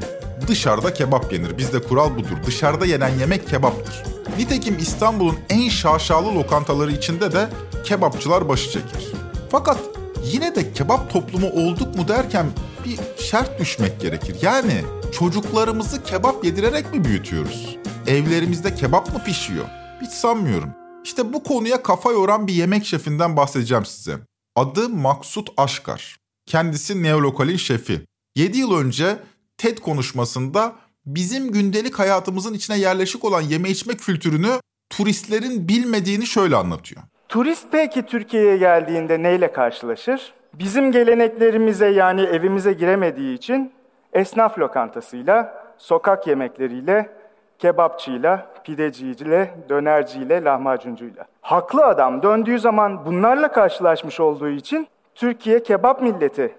dışarıda 0.49 0.95
kebap 0.95 1.33
yenir. 1.33 1.59
Bizde 1.59 1.83
kural 1.83 2.17
budur. 2.17 2.37
Dışarıda 2.47 2.87
yenen 2.87 3.19
yemek 3.19 3.49
kebaptır. 3.49 4.03
Nitekim 4.39 4.79
İstanbul'un 4.79 5.37
en 5.49 5.69
şaşalı 5.69 6.35
lokantaları 6.35 6.93
içinde 6.93 7.33
de 7.33 7.49
kebapçılar 7.85 8.49
başı 8.49 8.71
çeker. 8.71 9.03
Fakat 9.51 9.79
yine 10.25 10.55
de 10.55 10.73
kebap 10.73 11.13
toplumu 11.13 11.51
olduk 11.51 11.97
mu 11.97 12.09
derken 12.09 12.47
bir 12.85 12.99
şart 13.23 13.61
düşmek 13.61 14.01
gerekir. 14.01 14.37
Yani 14.43 14.83
çocuklarımızı 15.13 16.03
kebap 16.03 16.45
yedirerek 16.45 16.95
mi 16.95 17.05
büyütüyoruz? 17.05 17.77
Evlerimizde 18.07 18.75
kebap 18.75 19.13
mı 19.13 19.25
pişiyor? 19.25 19.65
Hiç 20.03 20.11
sanmıyorum. 20.11 20.80
İşte 21.05 21.33
bu 21.33 21.43
konuya 21.43 21.83
kafa 21.83 22.13
yoran 22.13 22.47
bir 22.47 22.53
yemek 22.53 22.87
şefinden 22.87 23.37
bahsedeceğim 23.37 23.85
size. 23.85 24.19
Adı 24.57 24.89
Maksut 24.89 25.49
Aşkar. 25.57 26.17
Kendisi 26.47 27.03
Neolokal'in 27.03 27.57
şefi. 27.57 28.01
7 28.37 28.59
yıl 28.59 28.75
önce 28.77 29.17
TED 29.59 29.79
konuşmasında 29.79 30.73
bizim 31.07 31.53
gündelik 31.53 31.99
hayatımızın 31.99 32.55
içine 32.55 32.79
yerleşik 32.79 33.25
olan 33.25 33.41
yeme 33.41 33.71
içme 33.71 33.95
kültürünü 33.95 34.51
turistlerin 34.91 35.69
bilmediğini 35.69 36.27
şöyle 36.27 36.57
anlatıyor. 36.57 37.03
Turist 37.29 37.67
peki 37.73 38.03
Türkiye'ye 38.07 38.57
geldiğinde 38.57 39.23
neyle 39.23 39.53
karşılaşır? 39.53 40.33
Bizim 40.55 40.93
geleneklerimize 40.93 41.87
yani 41.89 42.23
evimize 42.23 42.73
giremediği 42.73 43.37
için 43.37 43.73
esnaf 44.13 44.59
lokantasıyla, 44.59 45.65
sokak 45.79 46.27
yemekleriyle, 46.27 47.20
kebapçıyla, 47.61 48.53
pideciyle, 48.65 49.65
dönerciyle, 49.69 50.45
lahmacuncuyla. 50.45 51.27
Haklı 51.41 51.85
adam 51.85 52.23
döndüğü 52.23 52.59
zaman 52.59 53.07
bunlarla 53.07 53.53
karşılaşmış 53.53 54.21
olduğu 54.21 54.49
için 54.49 54.89
Türkiye 55.15 55.63
kebap 55.63 56.03
milleti 56.03 56.57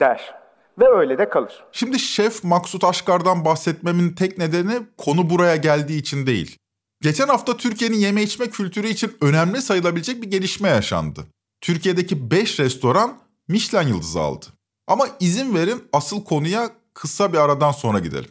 der 0.00 0.34
ve 0.78 0.88
öyle 0.88 1.18
de 1.18 1.28
kalır. 1.28 1.64
Şimdi 1.72 1.98
Şef 1.98 2.44
Maksut 2.44 2.84
Aşkar'dan 2.84 3.44
bahsetmemin 3.44 4.12
tek 4.12 4.38
nedeni 4.38 4.72
konu 4.98 5.30
buraya 5.30 5.56
geldiği 5.56 5.98
için 5.98 6.26
değil. 6.26 6.58
Geçen 7.00 7.28
hafta 7.28 7.56
Türkiye'nin 7.56 7.96
yeme 7.96 8.22
içme 8.22 8.46
kültürü 8.46 8.86
için 8.86 9.16
önemli 9.20 9.62
sayılabilecek 9.62 10.22
bir 10.22 10.30
gelişme 10.30 10.68
yaşandı. 10.68 11.20
Türkiye'deki 11.60 12.30
5 12.30 12.60
restoran 12.60 13.12
Michelin 13.48 13.88
yıldızı 13.88 14.20
aldı. 14.20 14.46
Ama 14.86 15.06
izin 15.20 15.54
verin 15.54 15.84
asıl 15.92 16.24
konuya 16.24 16.70
kısa 16.94 17.32
bir 17.32 17.38
aradan 17.38 17.72
sonra 17.72 17.98
gidelim. 17.98 18.30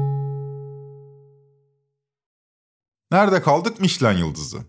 Nerede 3.11 3.41
kaldık 3.41 3.79
Michelin 3.79 4.17
yıldızı? 4.17 4.59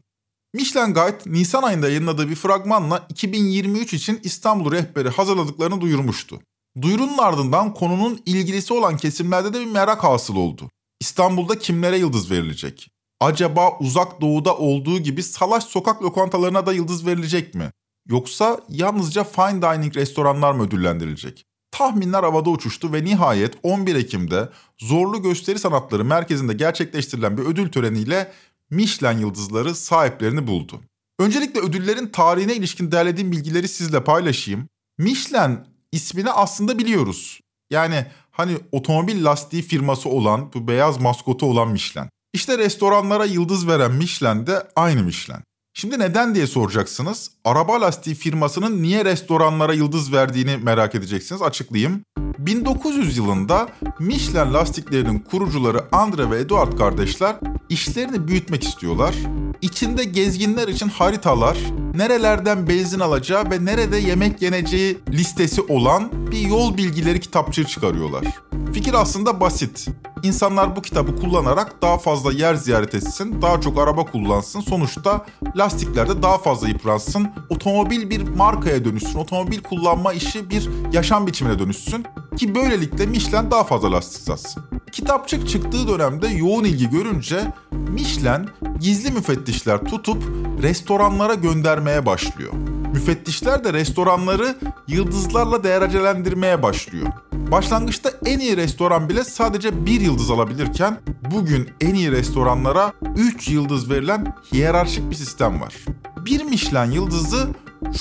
Michelin 0.54 0.94
Guide 0.94 1.18
Nisan 1.26 1.62
ayında 1.62 1.88
yayınladığı 1.88 2.28
bir 2.28 2.34
fragmanla 2.34 3.06
2023 3.08 3.94
için 3.94 4.20
İstanbul 4.22 4.72
rehberi 4.72 5.08
hazırladıklarını 5.08 5.80
duyurmuştu. 5.80 6.40
Duyurunun 6.82 7.18
ardından 7.18 7.74
konunun 7.74 8.22
ilgilisi 8.26 8.74
olan 8.74 8.96
kesimlerde 8.96 9.54
de 9.54 9.60
bir 9.60 9.66
merak 9.66 10.04
hasıl 10.04 10.36
oldu. 10.36 10.70
İstanbul'da 11.00 11.58
kimlere 11.58 11.98
yıldız 11.98 12.30
verilecek? 12.30 12.90
Acaba 13.20 13.78
uzak 13.78 14.20
doğuda 14.20 14.56
olduğu 14.56 14.98
gibi 14.98 15.22
salaş 15.22 15.64
sokak 15.64 16.02
lokantalarına 16.02 16.66
da 16.66 16.72
yıldız 16.72 17.06
verilecek 17.06 17.54
mi? 17.54 17.70
Yoksa 18.08 18.60
yalnızca 18.68 19.24
fine 19.24 19.62
dining 19.62 19.96
restoranlar 19.96 20.52
mı 20.52 20.62
ödüllendirilecek? 20.62 21.44
Tahminler 21.72 22.22
havada 22.22 22.50
uçuştu 22.50 22.92
ve 22.92 23.04
nihayet 23.04 23.54
11 23.62 23.94
Ekim'de 23.94 24.48
Zorlu 24.78 25.22
Gösteri 25.22 25.58
Sanatları 25.58 26.04
Merkezi'nde 26.04 26.52
gerçekleştirilen 26.52 27.38
bir 27.38 27.42
ödül 27.42 27.72
töreniyle 27.72 28.32
Michelin 28.70 29.18
yıldızları 29.18 29.74
sahiplerini 29.74 30.46
buldu. 30.46 30.80
Öncelikle 31.18 31.60
ödüllerin 31.60 32.06
tarihine 32.06 32.54
ilişkin 32.54 32.92
derlediğim 32.92 33.32
bilgileri 33.32 33.68
sizle 33.68 34.04
paylaşayım. 34.04 34.68
Michelin 34.98 35.58
ismini 35.92 36.30
aslında 36.30 36.78
biliyoruz. 36.78 37.40
Yani 37.70 38.06
hani 38.30 38.58
otomobil 38.72 39.24
lastiği 39.24 39.62
firması 39.62 40.08
olan 40.08 40.52
bu 40.54 40.68
beyaz 40.68 41.00
maskotu 41.00 41.46
olan 41.46 41.68
Michelin. 41.68 42.08
İşte 42.32 42.58
restoranlara 42.58 43.24
yıldız 43.24 43.68
veren 43.68 43.92
Michelin 43.92 44.46
de 44.46 44.68
aynı 44.76 45.02
Michelin. 45.02 45.42
Şimdi 45.74 45.98
neden 45.98 46.34
diye 46.34 46.46
soracaksınız. 46.46 47.30
Araba 47.44 47.80
lastiği 47.80 48.16
firmasının 48.16 48.82
niye 48.82 49.04
restoranlara 49.04 49.74
yıldız 49.74 50.12
verdiğini 50.12 50.56
merak 50.56 50.94
edeceksiniz. 50.94 51.42
Açıklayayım. 51.42 52.04
1900 52.38 53.16
yılında 53.16 53.68
Michelin 53.98 54.54
lastiklerinin 54.54 55.18
kurucuları 55.18 55.84
Andre 55.92 56.30
ve 56.30 56.38
Eduard 56.38 56.78
kardeşler 56.78 57.36
işlerini 57.68 58.28
büyütmek 58.28 58.64
istiyorlar. 58.64 59.14
İçinde 59.62 60.04
gezginler 60.04 60.68
için 60.68 60.88
haritalar, 60.88 61.58
nerelerden 61.94 62.68
benzin 62.68 63.00
alacağı 63.00 63.50
ve 63.50 63.64
nerede 63.64 63.96
yemek 63.96 64.42
yeneceği 64.42 64.98
listesi 65.08 65.60
olan 65.60 66.10
bir 66.30 66.40
yol 66.40 66.76
bilgileri 66.76 67.20
kitapçığı 67.20 67.64
çıkarıyorlar. 67.64 68.24
Fikir 68.72 68.94
aslında 68.94 69.40
basit. 69.40 69.88
İnsanlar 70.22 70.76
bu 70.76 70.82
kitabı 70.82 71.16
kullanarak 71.16 71.82
daha 71.82 71.98
fazla 71.98 72.32
yer 72.32 72.54
ziyaret 72.54 72.94
etsin, 72.94 73.42
daha 73.42 73.60
çok 73.60 73.78
araba 73.78 74.04
kullansın. 74.04 74.60
Sonuçta 74.60 75.26
lastiklerde 75.62 76.22
daha 76.22 76.38
fazla 76.38 76.68
yıpransın. 76.68 77.28
Otomobil 77.50 78.10
bir 78.10 78.28
markaya 78.28 78.84
dönüşsün. 78.84 79.18
Otomobil 79.18 79.62
kullanma 79.62 80.12
işi 80.12 80.50
bir 80.50 80.68
yaşam 80.92 81.26
biçimine 81.26 81.58
dönüşsün. 81.58 82.04
Ki 82.36 82.54
böylelikle 82.54 83.06
Michelin 83.06 83.50
daha 83.50 83.64
fazla 83.64 83.92
lastik 83.92 84.22
satsın. 84.22 84.62
Kitapçık 84.92 85.48
çıktığı 85.48 85.88
dönemde 85.88 86.28
yoğun 86.28 86.64
ilgi 86.64 86.90
görünce 86.90 87.52
Michelin 87.72 88.48
gizli 88.82 89.10
müfettişler 89.10 89.84
tutup 89.84 90.22
restoranlara 90.62 91.34
göndermeye 91.34 92.06
başlıyor. 92.06 92.52
Müfettişler 92.92 93.64
de 93.64 93.72
restoranları 93.72 94.56
yıldızlarla 94.88 95.64
derecelendirmeye 95.64 96.62
başlıyor. 96.62 97.06
Başlangıçta 97.32 98.10
en 98.26 98.38
iyi 98.38 98.56
restoran 98.56 99.08
bile 99.08 99.24
sadece 99.24 99.86
bir 99.86 100.00
yıldız 100.00 100.30
alabilirken 100.30 101.00
bugün 101.30 101.70
en 101.80 101.94
iyi 101.94 102.12
restoranlara 102.12 102.92
3 103.16 103.48
yıldız 103.48 103.90
verilen 103.90 104.34
hiyerarşik 104.52 105.10
bir 105.10 105.14
sistem 105.14 105.60
var. 105.60 105.74
Bir 106.16 106.44
Michelin 106.44 106.90
yıldızı 106.90 107.48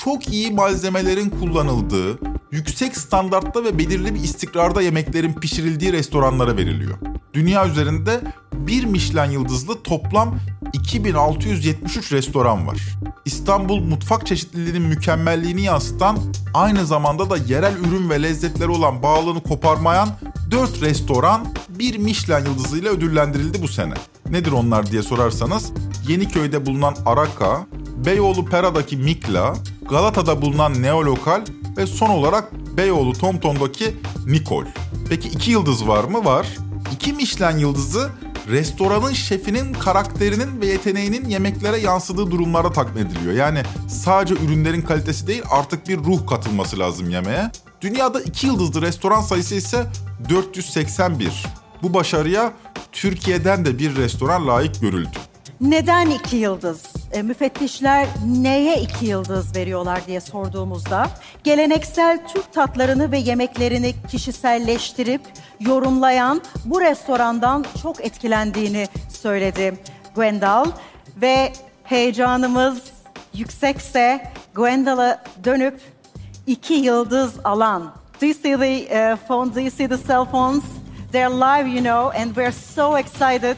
çok 0.04 0.28
iyi 0.32 0.50
malzemelerin 0.50 1.30
kullanıldığı, 1.30 2.18
yüksek 2.50 2.96
standartta 2.96 3.64
ve 3.64 3.78
belirli 3.78 4.14
bir 4.14 4.20
istikrarda 4.20 4.82
yemeklerin 4.82 5.32
pişirildiği 5.32 5.92
restoranlara 5.92 6.56
veriliyor. 6.56 6.98
Dünya 7.34 7.66
üzerinde 7.66 8.20
bir 8.54 8.84
Michelin 8.84 9.30
yıldızlı 9.30 9.82
toplam 9.82 10.38
2673 10.72 12.12
restoran 12.12 12.66
var. 12.66 12.78
İstanbul 13.24 13.80
mutfak 13.80 14.26
çeşitliliğinin 14.26 14.82
mükemmelliğini 14.82 15.62
yansıtan, 15.62 16.18
aynı 16.54 16.86
zamanda 16.86 17.30
da 17.30 17.36
yerel 17.36 17.76
ürün 17.76 18.10
ve 18.10 18.22
lezzetleri 18.22 18.70
olan 18.70 19.02
bağlılığını 19.02 19.42
koparmayan 19.42 20.08
4 20.50 20.82
restoran 20.82 21.54
bir 21.68 21.98
Michelin 21.98 22.44
yıldızıyla 22.44 22.90
ödüllendirildi 22.90 23.62
bu 23.62 23.68
sene. 23.68 23.94
Nedir 24.30 24.52
onlar 24.52 24.90
diye 24.90 25.02
sorarsanız 25.02 25.72
Yeniköy'de 26.08 26.66
bulunan 26.66 26.96
Araka, 27.06 27.66
Beyoğlu 28.06 28.44
Pera'daki 28.44 28.96
Mikla, 28.96 29.54
Galata'da 29.92 30.42
bulunan 30.42 30.82
Neolokal 30.82 31.44
ve 31.76 31.86
son 31.86 32.08
olarak 32.08 32.52
Beyoğlu 32.76 33.12
Tomtom'daki 33.12 33.96
Nikol. 34.26 34.64
Peki 35.08 35.28
iki 35.28 35.50
yıldız 35.50 35.88
var 35.88 36.04
mı? 36.04 36.24
Var. 36.24 36.46
İki 36.92 37.12
Michelin 37.12 37.58
yıldızı 37.58 38.10
restoranın 38.48 39.12
şefinin 39.12 39.72
karakterinin 39.72 40.60
ve 40.60 40.66
yeteneğinin 40.66 41.28
yemeklere 41.28 41.76
yansıdığı 41.78 42.30
durumlarda 42.30 42.72
takdim 42.72 43.06
ediliyor. 43.06 43.34
Yani 43.34 43.62
sadece 43.88 44.34
ürünlerin 44.34 44.82
kalitesi 44.82 45.26
değil 45.26 45.42
artık 45.50 45.88
bir 45.88 45.98
ruh 45.98 46.26
katılması 46.26 46.78
lazım 46.78 47.10
yemeğe. 47.10 47.50
Dünyada 47.80 48.20
iki 48.20 48.46
yıldızlı 48.46 48.82
restoran 48.82 49.20
sayısı 49.20 49.54
ise 49.54 49.86
481. 50.28 51.46
Bu 51.82 51.94
başarıya 51.94 52.52
Türkiye'den 52.92 53.64
de 53.64 53.78
bir 53.78 53.96
restoran 53.96 54.46
layık 54.48 54.80
görüldü. 54.80 55.18
Neden 55.62 56.10
iki 56.10 56.36
yıldız? 56.36 56.82
E, 57.12 57.22
müfettişler 57.22 58.06
neye 58.26 58.80
iki 58.80 59.06
yıldız 59.06 59.56
veriyorlar 59.56 60.06
diye 60.06 60.20
sorduğumuzda 60.20 61.06
geleneksel 61.44 62.28
Türk 62.28 62.52
tatlarını 62.52 63.12
ve 63.12 63.18
yemeklerini 63.18 63.94
kişiselleştirip 64.10 65.20
yorumlayan 65.60 66.42
bu 66.64 66.80
restorandan 66.80 67.64
çok 67.82 68.04
etkilendiğini 68.04 68.88
söyledi 69.08 69.74
Gwendal 70.14 70.66
ve 71.16 71.52
heyecanımız 71.84 72.82
yüksekse 73.34 74.32
Gwendal'a 74.54 75.22
dönüp 75.44 75.80
iki 76.46 76.74
yıldız 76.74 77.34
alan. 77.44 77.92
Do 78.20 78.26
you 78.26 78.34
see 78.34 78.56
the 78.56 79.12
uh, 79.12 79.16
phones? 79.28 79.54
Do 79.54 79.60
you 79.60 79.70
see 79.70 79.88
the 79.88 79.98
cell 80.06 80.24
phones? 80.24 80.62
They're 81.12 81.30
live, 81.30 81.68
you 81.68 81.84
know, 81.84 82.20
and 82.20 82.34
we're 82.34 82.52
so 82.52 82.98
excited. 82.98 83.56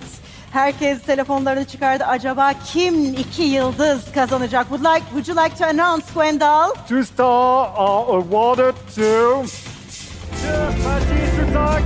Herkes 0.54 1.02
telefonlarını 1.02 1.64
çıkardı. 1.64 2.04
Acaba 2.04 2.52
kim 2.66 3.14
iki 3.14 3.42
yıldız 3.42 4.12
kazanacak? 4.12 4.68
Would 4.68 4.94
like, 4.94 5.06
would 5.10 5.26
you 5.26 5.44
like 5.44 5.56
to 5.56 5.64
announce, 5.64 6.06
Gwendal? 6.14 6.70
Two 6.88 7.04
star 7.04 7.70
are 7.76 8.16
awarded 8.16 8.74
to 8.96 9.42
Fatih 10.84 11.46
Tutak. 11.46 11.82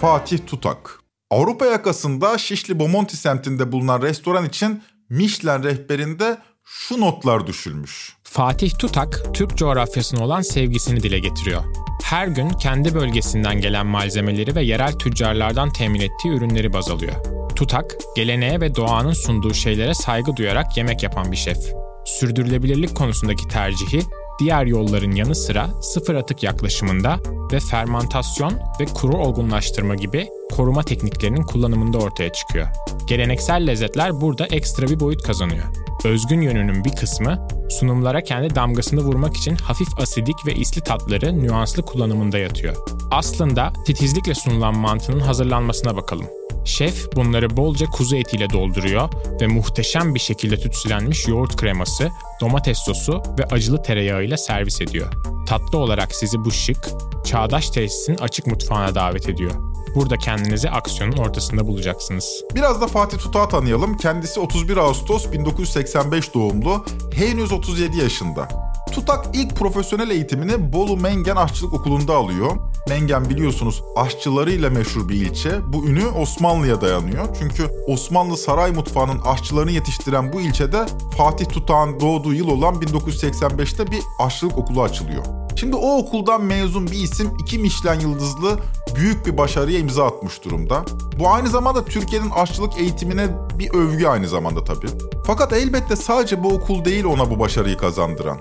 Fatih 0.00 0.38
Tutak. 0.46 1.00
Avrupa 1.30 1.66
yakasında 1.66 2.38
Şişli 2.38 2.78
Bomonti 2.78 3.16
semtinde 3.16 3.72
bulunan 3.72 4.02
restoran 4.02 4.44
için 4.44 4.82
Michelin 5.08 5.62
rehberinde 5.62 6.38
şu 6.72 7.00
notlar 7.00 7.46
düşülmüş. 7.46 8.16
Fatih 8.24 8.70
Tutak, 8.78 9.34
Türk 9.34 9.56
coğrafyasına 9.56 10.24
olan 10.24 10.42
sevgisini 10.42 11.02
dile 11.02 11.18
getiriyor. 11.18 11.62
Her 12.02 12.26
gün 12.26 12.48
kendi 12.48 12.94
bölgesinden 12.94 13.60
gelen 13.60 13.86
malzemeleri 13.86 14.54
ve 14.54 14.62
yerel 14.62 14.92
tüccarlardan 14.92 15.72
temin 15.72 16.00
ettiği 16.00 16.28
ürünleri 16.28 16.72
baz 16.72 16.90
alıyor. 16.90 17.12
Tutak, 17.56 17.96
geleneğe 18.16 18.60
ve 18.60 18.74
doğanın 18.74 19.12
sunduğu 19.12 19.54
şeylere 19.54 19.94
saygı 19.94 20.36
duyarak 20.36 20.76
yemek 20.76 21.02
yapan 21.02 21.32
bir 21.32 21.36
şef. 21.36 21.58
Sürdürülebilirlik 22.04 22.96
konusundaki 22.96 23.48
tercihi 23.48 24.02
diğer 24.40 24.66
yolların 24.66 25.12
yanı 25.12 25.34
sıra 25.34 25.82
sıfır 25.82 26.14
atık 26.14 26.42
yaklaşımında 26.42 27.16
ve 27.52 27.60
fermantasyon 27.60 28.52
ve 28.80 28.84
kuru 28.84 29.16
olgunlaştırma 29.16 29.94
gibi 29.94 30.28
koruma 30.50 30.82
tekniklerinin 30.82 31.42
kullanımında 31.42 31.98
ortaya 31.98 32.32
çıkıyor. 32.32 32.68
Geleneksel 33.06 33.66
lezzetler 33.66 34.20
burada 34.20 34.46
ekstra 34.46 34.88
bir 34.88 35.00
boyut 35.00 35.22
kazanıyor. 35.22 35.64
Özgün 36.04 36.40
yönünün 36.40 36.84
bir 36.84 36.96
kısmı 36.96 37.48
sunumlara 37.70 38.24
kendi 38.24 38.54
damgasını 38.54 39.00
vurmak 39.00 39.36
için 39.36 39.54
hafif 39.54 39.88
asidik 39.98 40.46
ve 40.46 40.54
isli 40.54 40.80
tatları 40.80 41.42
nüanslı 41.42 41.82
kullanımında 41.82 42.38
yatıyor. 42.38 42.76
Aslında 43.10 43.72
titizlikle 43.86 44.34
sunulan 44.34 44.78
mantının 44.78 45.20
hazırlanmasına 45.20 45.96
bakalım. 45.96 46.26
Şef 46.64 47.16
bunları 47.16 47.56
bolca 47.56 47.86
kuzu 47.86 48.16
etiyle 48.16 48.50
dolduruyor 48.50 49.08
ve 49.40 49.46
muhteşem 49.46 50.14
bir 50.14 50.20
şekilde 50.20 50.56
tütsülenmiş 50.56 51.28
yoğurt 51.28 51.56
kreması, 51.56 52.08
domates 52.40 52.78
sosu 52.78 53.22
ve 53.38 53.44
acılı 53.44 53.82
tereyağıyla 53.82 54.36
servis 54.36 54.80
ediyor. 54.80 55.12
Tatlı 55.46 55.78
olarak 55.78 56.14
sizi 56.14 56.44
bu 56.44 56.50
şık, 56.50 56.90
çağdaş 57.24 57.70
tesisin 57.70 58.16
açık 58.16 58.46
mutfağına 58.46 58.94
davet 58.94 59.28
ediyor. 59.28 59.52
Burada 59.94 60.16
kendinizi 60.16 60.70
aksiyonun 60.70 61.16
ortasında 61.16 61.66
bulacaksınız. 61.66 62.44
Biraz 62.54 62.80
da 62.80 62.86
Fatih 62.86 63.18
Tutak'ı 63.18 63.50
tanıyalım. 63.50 63.96
Kendisi 63.96 64.40
31 64.40 64.76
Ağustos 64.76 65.32
1985 65.32 66.34
doğumlu, 66.34 66.84
henüz 67.14 67.52
37 67.52 67.98
yaşında. 67.98 68.48
Tutak 68.92 69.26
ilk 69.34 69.56
profesyonel 69.56 70.10
eğitimini 70.10 70.72
Bolu 70.72 70.96
Mengen 70.96 71.36
Aşçılık 71.36 71.74
Okulu'nda 71.74 72.14
alıyor. 72.14 72.50
Mengen 72.88 73.30
biliyorsunuz 73.30 73.82
aşçılarıyla 73.96 74.70
meşhur 74.70 75.08
bir 75.08 75.14
ilçe. 75.14 75.72
Bu 75.72 75.86
ünü 75.86 76.06
Osmanlı'ya 76.06 76.80
dayanıyor. 76.80 77.36
Çünkü 77.38 77.66
Osmanlı 77.86 78.36
saray 78.36 78.72
mutfağının 78.72 79.20
aşçılarını 79.20 79.70
yetiştiren 79.70 80.32
bu 80.32 80.40
ilçede 80.40 80.86
Fatih 81.16 81.46
Tutak'ın 81.46 82.00
doğduğu 82.00 82.29
yıl 82.32 82.48
olan 82.48 82.74
1985'te 82.74 83.90
bir 83.90 84.00
aşçılık 84.18 84.58
okulu 84.58 84.82
açılıyor. 84.82 85.24
Şimdi 85.56 85.76
o 85.76 85.98
okuldan 85.98 86.44
mezun 86.44 86.86
bir 86.86 87.02
isim 87.02 87.30
iki 87.38 87.58
Michelin 87.58 88.00
yıldızlı 88.00 88.58
büyük 88.94 89.26
bir 89.26 89.38
başarıya 89.38 89.78
imza 89.78 90.06
atmış 90.06 90.44
durumda. 90.44 90.84
Bu 91.18 91.28
aynı 91.30 91.48
zamanda 91.48 91.84
Türkiye'nin 91.84 92.30
aşçılık 92.30 92.78
eğitimine 92.78 93.28
bir 93.58 93.70
övgü 93.70 94.06
aynı 94.06 94.28
zamanda 94.28 94.64
tabii. 94.64 94.88
Fakat 95.26 95.52
elbette 95.52 95.96
sadece 95.96 96.44
bu 96.44 96.48
okul 96.48 96.84
değil 96.84 97.04
ona 97.04 97.30
bu 97.30 97.38
başarıyı 97.38 97.76
kazandıran. 97.76 98.38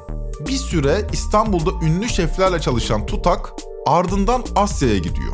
Bir 0.48 0.58
süre 0.58 1.08
İstanbul'da 1.14 1.86
ünlü 1.86 2.10
şeflerle 2.10 2.60
çalışan 2.60 3.06
Tutak 3.06 3.54
ardından 3.88 4.44
Asya'ya 4.56 4.98
gidiyor. 4.98 5.34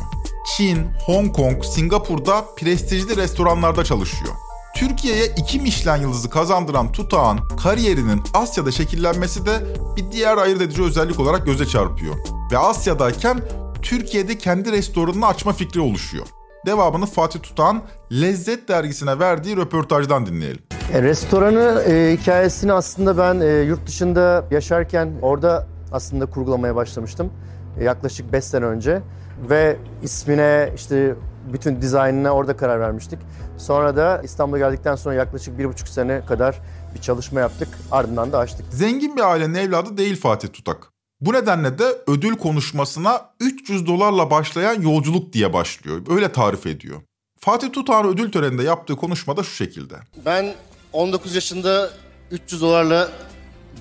Çin, 0.56 0.78
Hong 1.06 1.36
Kong, 1.36 1.64
Singapur'da 1.64 2.44
prestijli 2.56 3.16
restoranlarda 3.16 3.84
çalışıyor. 3.84 4.32
Türkiye'ye 4.76 5.26
iki 5.26 5.60
Michelin 5.60 6.02
yıldızı 6.02 6.30
kazandıran 6.30 6.92
Tutak'ın 6.92 7.56
kariyerinin 7.56 8.22
Asya'da 8.34 8.70
şekillenmesi 8.70 9.46
de 9.46 9.52
bir 9.96 10.12
diğer 10.12 10.36
ayırt 10.36 10.60
edici 10.60 10.82
özellik 10.82 11.20
olarak 11.20 11.46
göze 11.46 11.66
çarpıyor. 11.66 12.14
Ve 12.52 12.58
Asya'dayken 12.58 13.40
Türkiye'de 13.82 14.38
kendi 14.38 14.72
restoranını 14.72 15.26
açma 15.26 15.52
fikri 15.52 15.80
oluşuyor. 15.80 16.26
Devamını 16.66 17.06
Fatih 17.06 17.40
Tutak'ın 17.42 17.82
Lezzet 18.12 18.68
dergisine 18.68 19.18
verdiği 19.18 19.56
röportajdan 19.56 20.26
dinleyelim. 20.26 20.62
E, 20.92 21.02
restoranı 21.02 21.82
e, 21.82 22.16
hikayesini 22.20 22.72
aslında 22.72 23.18
ben 23.18 23.40
e, 23.40 23.46
yurt 23.46 23.86
dışında 23.86 24.44
yaşarken 24.50 25.12
orada 25.22 25.66
aslında 25.92 26.26
kurgulamaya 26.26 26.76
başlamıştım. 26.76 27.32
Yaklaşık 27.80 28.32
5 28.32 28.44
sene 28.44 28.64
önce. 28.64 29.02
Ve 29.50 29.76
ismine 30.02 30.72
işte 30.76 31.14
bütün 31.52 31.82
dizaynına 31.82 32.30
orada 32.30 32.56
karar 32.56 32.80
vermiştik. 32.80 33.18
Sonra 33.58 33.96
da 33.96 34.20
İstanbul'a 34.24 34.58
geldikten 34.58 34.96
sonra 34.96 35.14
yaklaşık 35.14 35.58
bir 35.58 35.64
buçuk 35.68 35.88
sene 35.88 36.26
kadar 36.26 36.60
bir 36.94 37.00
çalışma 37.00 37.40
yaptık. 37.40 37.68
Ardından 37.90 38.32
da 38.32 38.38
açtık. 38.38 38.66
Zengin 38.70 39.16
bir 39.16 39.30
ailenin 39.30 39.54
evladı 39.54 39.96
değil 39.96 40.20
Fatih 40.20 40.48
Tutak. 40.48 40.92
Bu 41.20 41.32
nedenle 41.32 41.78
de 41.78 41.84
ödül 42.06 42.36
konuşmasına 42.36 43.30
300 43.40 43.86
dolarla 43.86 44.30
başlayan 44.30 44.82
yolculuk 44.82 45.32
diye 45.32 45.52
başlıyor. 45.52 46.00
Öyle 46.08 46.32
tarif 46.32 46.66
ediyor. 46.66 47.00
Fatih 47.40 47.72
Tutak'ın 47.72 48.08
ödül 48.08 48.32
töreninde 48.32 48.62
yaptığı 48.62 48.96
konuşmada 48.96 49.42
şu 49.42 49.54
şekilde. 49.54 49.94
Ben 50.26 50.54
19 50.92 51.34
yaşında 51.34 51.90
300 52.30 52.62
dolarla 52.62 53.08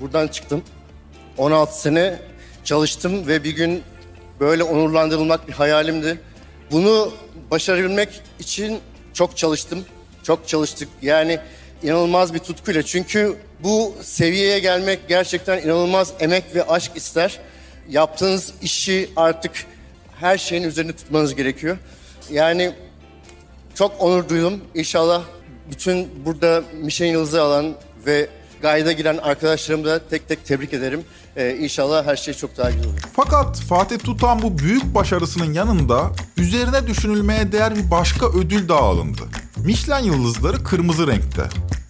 buradan 0.02 0.28
çıktım. 0.28 0.64
16 1.38 1.82
sene 1.82 2.20
çalıştım 2.64 3.28
ve 3.28 3.44
bir 3.44 3.56
gün 3.56 3.84
böyle 4.40 4.64
onurlandırılmak 4.64 5.48
bir 5.48 5.54
hayalimdi. 5.54 6.22
Bunu 6.72 7.14
başarabilmek 7.52 8.22
için 8.40 8.80
çok 9.14 9.38
çalıştım. 9.38 9.86
Çok 10.24 10.48
çalıştık. 10.48 10.90
Yani 11.02 11.40
inanılmaz 11.84 12.34
bir 12.34 12.40
tutkuyla. 12.40 12.84
Çünkü 12.84 13.36
bu 13.60 13.96
seviyeye 14.02 14.60
gelmek 14.60 15.08
gerçekten 15.08 15.62
inanılmaz 15.62 16.14
emek 16.20 16.56
ve 16.56 16.64
aşk 16.64 16.92
ister. 16.96 17.40
Yaptığınız 17.90 18.54
işi 18.62 19.10
artık 19.16 19.66
her 20.20 20.38
şeyin 20.38 20.64
üzerinde 20.64 20.96
tutmanız 20.96 21.36
gerekiyor. 21.36 21.78
Yani 22.32 22.72
çok 23.76 24.02
onur 24.02 24.30
duydum. 24.30 24.62
İnşallah 24.76 25.24
bütün 25.72 26.26
burada 26.26 26.64
Michelin 26.74 27.12
Yıldızı 27.12 27.42
alan 27.42 27.76
ve 28.06 28.30
Gayda 28.62 28.92
giren 28.92 29.18
arkadaşlarımı 29.18 29.86
da 29.86 30.08
tek 30.08 30.28
tek 30.28 30.46
tebrik 30.46 30.74
ederim. 30.74 31.02
Ee, 31.36 31.58
inşallah 31.62 32.06
her 32.06 32.16
şey 32.16 32.34
çok 32.34 32.58
daha 32.58 32.72
güzel 32.72 32.86
olur. 32.86 33.00
Fakat 33.16 33.60
Fatih 33.60 33.98
Tutan 34.00 34.42
bu 34.42 34.58
büyük 34.58 34.96
başarısının 34.96 35.54
yanında 35.54 36.12
üzerine 36.38 36.88
düşünülmeye 36.88 37.52
değer 37.52 37.76
bir 37.76 37.92
başka 37.92 38.30
ödül 38.30 38.70
daha 38.70 38.80
alındı. 38.82 39.22
Michelin 39.58 40.06
yıldızları 40.06 40.64
kırmızı 40.64 41.08
renkte. 41.08 41.44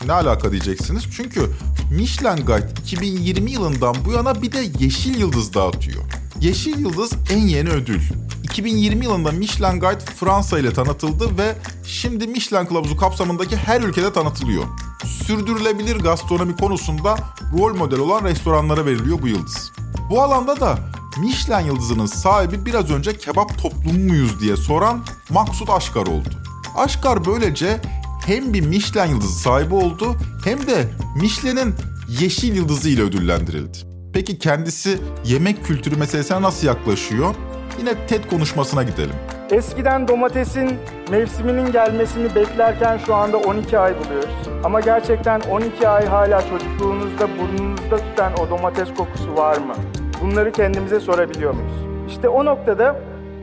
Ne 0.05 0.13
alaka 0.13 0.51
diyeceksiniz? 0.51 1.03
Çünkü 1.17 1.41
Michelin 1.91 2.45
Guide 2.45 2.67
2020 2.81 3.51
yılından 3.51 3.95
bu 4.05 4.11
yana 4.11 4.41
bir 4.41 4.51
de 4.51 4.65
yeşil 4.79 5.19
yıldız 5.19 5.53
dağıtıyor. 5.53 6.03
Yeşil 6.41 6.79
Yıldız 6.79 7.11
en 7.33 7.37
yeni 7.37 7.69
ödül. 7.69 8.01
2020 8.55 9.05
yılında 9.05 9.31
Michelin 9.31 9.79
Guide 9.79 9.99
Fransa 9.99 10.59
ile 10.59 10.73
tanıtıldı 10.73 11.37
ve 11.37 11.55
şimdi 11.83 12.27
Michelin 12.27 12.65
kılavuzu 12.65 12.97
kapsamındaki 12.97 13.57
her 13.57 13.81
ülkede 13.81 14.13
tanıtılıyor. 14.13 14.63
Sürdürülebilir 15.05 15.95
gastronomi 15.95 16.55
konusunda 16.55 17.17
rol 17.57 17.75
model 17.75 17.99
olan 17.99 18.23
restoranlara 18.23 18.85
veriliyor 18.85 19.21
bu 19.21 19.27
yıldız. 19.27 19.71
Bu 20.09 20.21
alanda 20.21 20.59
da 20.59 20.79
Michelin 21.17 21.65
yıldızının 21.65 22.05
sahibi 22.05 22.65
biraz 22.65 22.91
önce 22.91 23.17
kebap 23.17 23.61
toplumu 23.61 23.99
muyuz 23.99 24.39
diye 24.39 24.57
soran 24.57 25.05
Maksut 25.29 25.69
Aşkar 25.69 26.07
oldu. 26.07 26.29
Aşkar 26.75 27.25
böylece 27.25 27.81
hem 28.25 28.53
bir 28.53 28.61
Michelin 28.61 29.09
yıldızı 29.09 29.39
sahibi 29.39 29.73
oldu 29.73 30.15
hem 30.43 30.67
de 30.67 30.91
Michelin'in 31.21 31.75
yeşil 32.19 32.55
yıldızı 32.55 32.89
ile 32.89 33.01
ödüllendirildi. 33.01 33.77
Peki 34.13 34.39
kendisi 34.39 34.99
yemek 35.25 35.65
kültürü 35.65 35.95
meselesine 35.95 36.41
nasıl 36.41 36.67
yaklaşıyor? 36.67 37.35
Yine 37.79 38.07
TED 38.07 38.23
konuşmasına 38.29 38.83
gidelim. 38.83 39.15
Eskiden 39.51 40.07
domatesin 40.07 40.77
mevsiminin 41.11 41.71
gelmesini 41.71 42.35
beklerken 42.35 42.97
şu 42.97 43.15
anda 43.15 43.37
12 43.37 43.79
ay 43.79 43.93
buluyoruz. 43.99 44.49
Ama 44.63 44.79
gerçekten 44.79 45.41
12 45.51 45.87
ay 45.87 46.05
hala 46.05 46.41
çocukluğunuzda 46.41 47.27
burnunuzda 47.39 47.97
tutan 47.97 48.33
o 48.45 48.49
domates 48.49 48.93
kokusu 48.93 49.35
var 49.35 49.57
mı? 49.57 49.73
Bunları 50.21 50.51
kendimize 50.51 50.99
sorabiliyor 50.99 51.53
muyuz? 51.53 51.73
İşte 52.07 52.29
o 52.29 52.45
noktada 52.45 52.95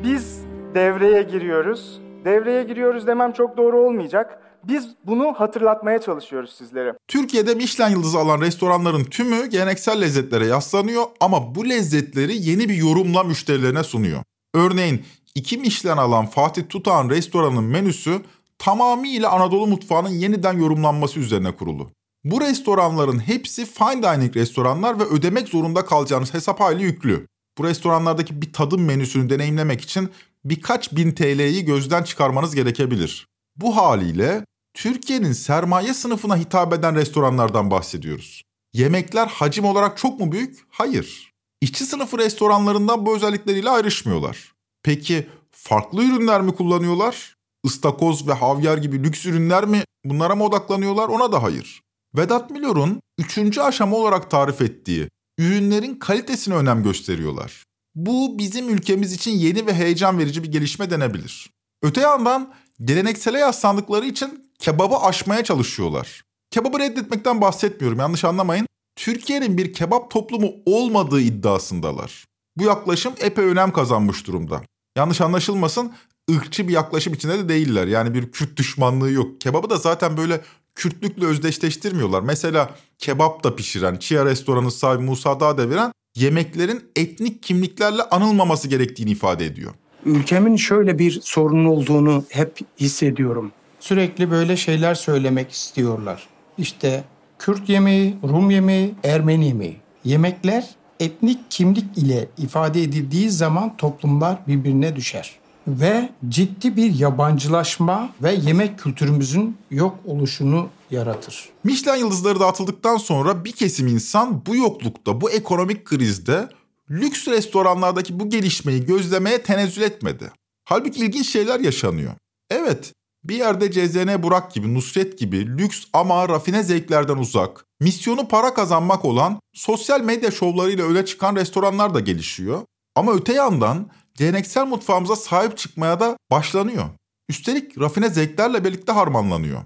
biz 0.04 0.42
devreye 0.74 1.22
giriyoruz. 1.22 2.00
Devreye 2.24 2.62
giriyoruz 2.62 3.06
demem 3.06 3.32
çok 3.32 3.56
doğru 3.56 3.80
olmayacak. 3.80 4.38
Biz 4.68 4.88
bunu 5.06 5.34
hatırlatmaya 5.36 6.00
çalışıyoruz 6.00 6.54
sizlere. 6.58 6.94
Türkiye'de 7.08 7.54
Michelin 7.54 7.90
yıldızı 7.90 8.18
alan 8.18 8.40
restoranların 8.40 9.04
tümü 9.04 9.46
geleneksel 9.46 10.00
lezzetlere 10.00 10.46
yaslanıyor 10.46 11.04
ama 11.20 11.54
bu 11.54 11.68
lezzetleri 11.68 12.48
yeni 12.48 12.68
bir 12.68 12.74
yorumla 12.74 13.22
müşterilerine 13.22 13.84
sunuyor. 13.84 14.22
Örneğin 14.54 15.04
iki 15.34 15.58
Michelin 15.58 15.96
alan 15.96 16.26
Fatih 16.26 16.62
Tutağan 16.68 17.08
restoranın 17.10 17.64
menüsü 17.64 18.20
tamamıyla 18.58 19.30
Anadolu 19.30 19.66
mutfağının 19.66 20.08
yeniden 20.08 20.58
yorumlanması 20.58 21.20
üzerine 21.20 21.52
kurulu. 21.52 21.90
Bu 22.24 22.40
restoranların 22.40 23.18
hepsi 23.18 23.66
fine 23.66 24.02
dining 24.02 24.36
restoranlar 24.36 25.00
ve 25.00 25.04
ödemek 25.04 25.48
zorunda 25.48 25.84
kalacağınız 25.84 26.34
hesap 26.34 26.60
hali 26.60 26.82
yüklü. 26.82 27.26
Bu 27.58 27.64
restoranlardaki 27.64 28.42
bir 28.42 28.52
tadım 28.52 28.84
menüsünü 28.84 29.30
deneyimlemek 29.30 29.80
için 29.80 30.10
birkaç 30.44 30.92
bin 30.92 31.12
TL'yi 31.12 31.64
gözden 31.64 32.02
çıkarmanız 32.02 32.54
gerekebilir. 32.54 33.26
Bu 33.56 33.76
haliyle 33.76 34.44
Türkiye'nin 34.74 35.32
sermaye 35.32 35.94
sınıfına 35.94 36.36
hitap 36.36 36.72
eden 36.72 36.94
restoranlardan 36.94 37.70
bahsediyoruz. 37.70 38.42
Yemekler 38.72 39.26
hacim 39.26 39.64
olarak 39.64 39.98
çok 39.98 40.20
mu 40.20 40.32
büyük? 40.32 40.58
Hayır. 40.70 41.32
İşçi 41.60 41.84
sınıfı 41.84 42.18
restoranlarından 42.18 43.06
bu 43.06 43.16
özellikleriyle 43.16 43.70
ayrışmıyorlar. 43.70 44.52
Peki 44.82 45.28
farklı 45.50 46.04
ürünler 46.04 46.40
mi 46.40 46.54
kullanıyorlar? 46.54 47.36
Istakoz 47.64 48.28
ve 48.28 48.32
havyar 48.32 48.78
gibi 48.78 49.04
lüks 49.04 49.26
ürünler 49.26 49.64
mi 49.64 49.84
bunlara 50.04 50.34
mı 50.34 50.44
odaklanıyorlar? 50.44 51.08
Ona 51.08 51.32
da 51.32 51.42
hayır. 51.42 51.82
Vedat 52.16 52.50
Milor'un 52.50 53.02
üçüncü 53.18 53.60
aşama 53.60 53.96
olarak 53.96 54.30
tarif 54.30 54.60
ettiği 54.60 55.08
ürünlerin 55.38 55.94
kalitesine 55.94 56.54
önem 56.54 56.82
gösteriyorlar. 56.82 57.64
Bu 57.94 58.38
bizim 58.38 58.68
ülkemiz 58.68 59.12
için 59.12 59.30
yeni 59.30 59.66
ve 59.66 59.74
heyecan 59.74 60.18
verici 60.18 60.42
bir 60.42 60.52
gelişme 60.52 60.90
denebilir. 60.90 61.50
Öte 61.82 62.00
yandan 62.00 62.54
geleneksele 62.84 63.38
yaslandıkları 63.38 64.06
için 64.06 64.41
kebabı 64.62 64.96
aşmaya 64.96 65.44
çalışıyorlar. 65.44 66.22
Kebabı 66.50 66.78
reddetmekten 66.78 67.40
bahsetmiyorum 67.40 67.98
yanlış 67.98 68.24
anlamayın. 68.24 68.66
Türkiye'nin 68.96 69.58
bir 69.58 69.72
kebap 69.72 70.10
toplumu 70.10 70.52
olmadığı 70.66 71.20
iddiasındalar. 71.20 72.24
Bu 72.56 72.64
yaklaşım 72.64 73.12
epey 73.20 73.44
önem 73.44 73.72
kazanmış 73.72 74.26
durumda. 74.26 74.62
Yanlış 74.96 75.20
anlaşılmasın 75.20 75.92
ırkçı 76.30 76.68
bir 76.68 76.72
yaklaşım 76.72 77.12
içinde 77.12 77.38
de 77.38 77.48
değiller. 77.48 77.86
Yani 77.86 78.14
bir 78.14 78.32
Kürt 78.32 78.56
düşmanlığı 78.56 79.10
yok. 79.10 79.40
Kebabı 79.40 79.70
da 79.70 79.76
zaten 79.76 80.16
böyle 80.16 80.40
Kürtlükle 80.74 81.26
özdeşleştirmiyorlar. 81.26 82.20
Mesela 82.20 82.70
kebap 82.98 83.44
da 83.44 83.56
pişiren, 83.56 83.96
Chia 83.96 84.24
restoranı 84.24 84.70
sahibi 84.70 85.02
Musa 85.02 85.40
Dağdeviren 85.40 85.92
yemeklerin 86.16 86.84
etnik 86.96 87.42
kimliklerle 87.42 88.02
anılmaması 88.02 88.68
gerektiğini 88.68 89.10
ifade 89.10 89.46
ediyor. 89.46 89.72
Ülkemin 90.04 90.56
şöyle 90.56 90.98
bir 90.98 91.20
sorunu 91.22 91.70
olduğunu 91.70 92.24
hep 92.28 92.58
hissediyorum. 92.80 93.52
Sürekli 93.82 94.30
böyle 94.30 94.56
şeyler 94.56 94.94
söylemek 94.94 95.52
istiyorlar. 95.52 96.28
İşte 96.58 97.04
Kürt 97.38 97.68
yemeği, 97.68 98.16
Rum 98.22 98.50
yemeği, 98.50 98.94
Ermeni 99.04 99.46
yemeği. 99.46 99.76
Yemekler 100.04 100.68
etnik 101.00 101.38
kimlik 101.50 101.98
ile 101.98 102.28
ifade 102.38 102.82
edildiği 102.82 103.30
zaman 103.30 103.76
toplumlar 103.76 104.38
birbirine 104.46 104.96
düşer. 104.96 105.38
Ve 105.66 106.08
ciddi 106.28 106.76
bir 106.76 106.94
yabancılaşma 106.94 108.10
ve 108.22 108.32
yemek 108.32 108.78
kültürümüzün 108.78 109.56
yok 109.70 109.98
oluşunu 110.06 110.68
yaratır. 110.90 111.48
Michelin 111.64 112.00
yıldızları 112.00 112.40
dağıtıldıktan 112.40 112.96
sonra 112.96 113.44
bir 113.44 113.52
kesim 113.52 113.86
insan 113.86 114.46
bu 114.46 114.56
yoklukta, 114.56 115.20
bu 115.20 115.30
ekonomik 115.30 115.84
krizde 115.84 116.48
lüks 116.90 117.28
restoranlardaki 117.28 118.20
bu 118.20 118.30
gelişmeyi 118.30 118.86
gözlemeye 118.86 119.42
tenezzül 119.42 119.82
etmedi. 119.82 120.30
Halbuki 120.64 121.00
ilginç 121.00 121.28
şeyler 121.28 121.60
yaşanıyor. 121.60 122.12
Evet, 122.50 122.92
bir 123.24 123.36
yerde 123.36 123.70
CZN 123.70 124.22
Burak 124.22 124.52
gibi, 124.52 124.74
Nusret 124.74 125.18
gibi 125.18 125.46
lüks 125.58 125.84
ama 125.92 126.28
rafine 126.28 126.62
zevklerden 126.62 127.16
uzak, 127.16 127.64
misyonu 127.80 128.28
para 128.28 128.54
kazanmak 128.54 129.04
olan 129.04 129.40
sosyal 129.54 130.00
medya 130.00 130.30
şovlarıyla 130.30 130.86
öne 130.86 131.04
çıkan 131.04 131.36
restoranlar 131.36 131.94
da 131.94 132.00
gelişiyor. 132.00 132.62
Ama 132.94 133.12
öte 133.12 133.32
yandan 133.32 133.90
geleneksel 134.14 134.66
mutfağımıza 134.66 135.16
sahip 135.16 135.58
çıkmaya 135.58 136.00
da 136.00 136.16
başlanıyor. 136.30 136.84
Üstelik 137.28 137.80
rafine 137.80 138.08
zevklerle 138.08 138.64
birlikte 138.64 138.92
harmanlanıyor. 138.92 139.62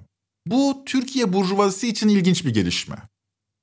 Bu 0.47 0.83
Türkiye 0.87 1.33
burjuvazisi 1.33 1.89
için 1.89 2.09
ilginç 2.09 2.45
bir 2.45 2.55
gelişme. 2.55 2.97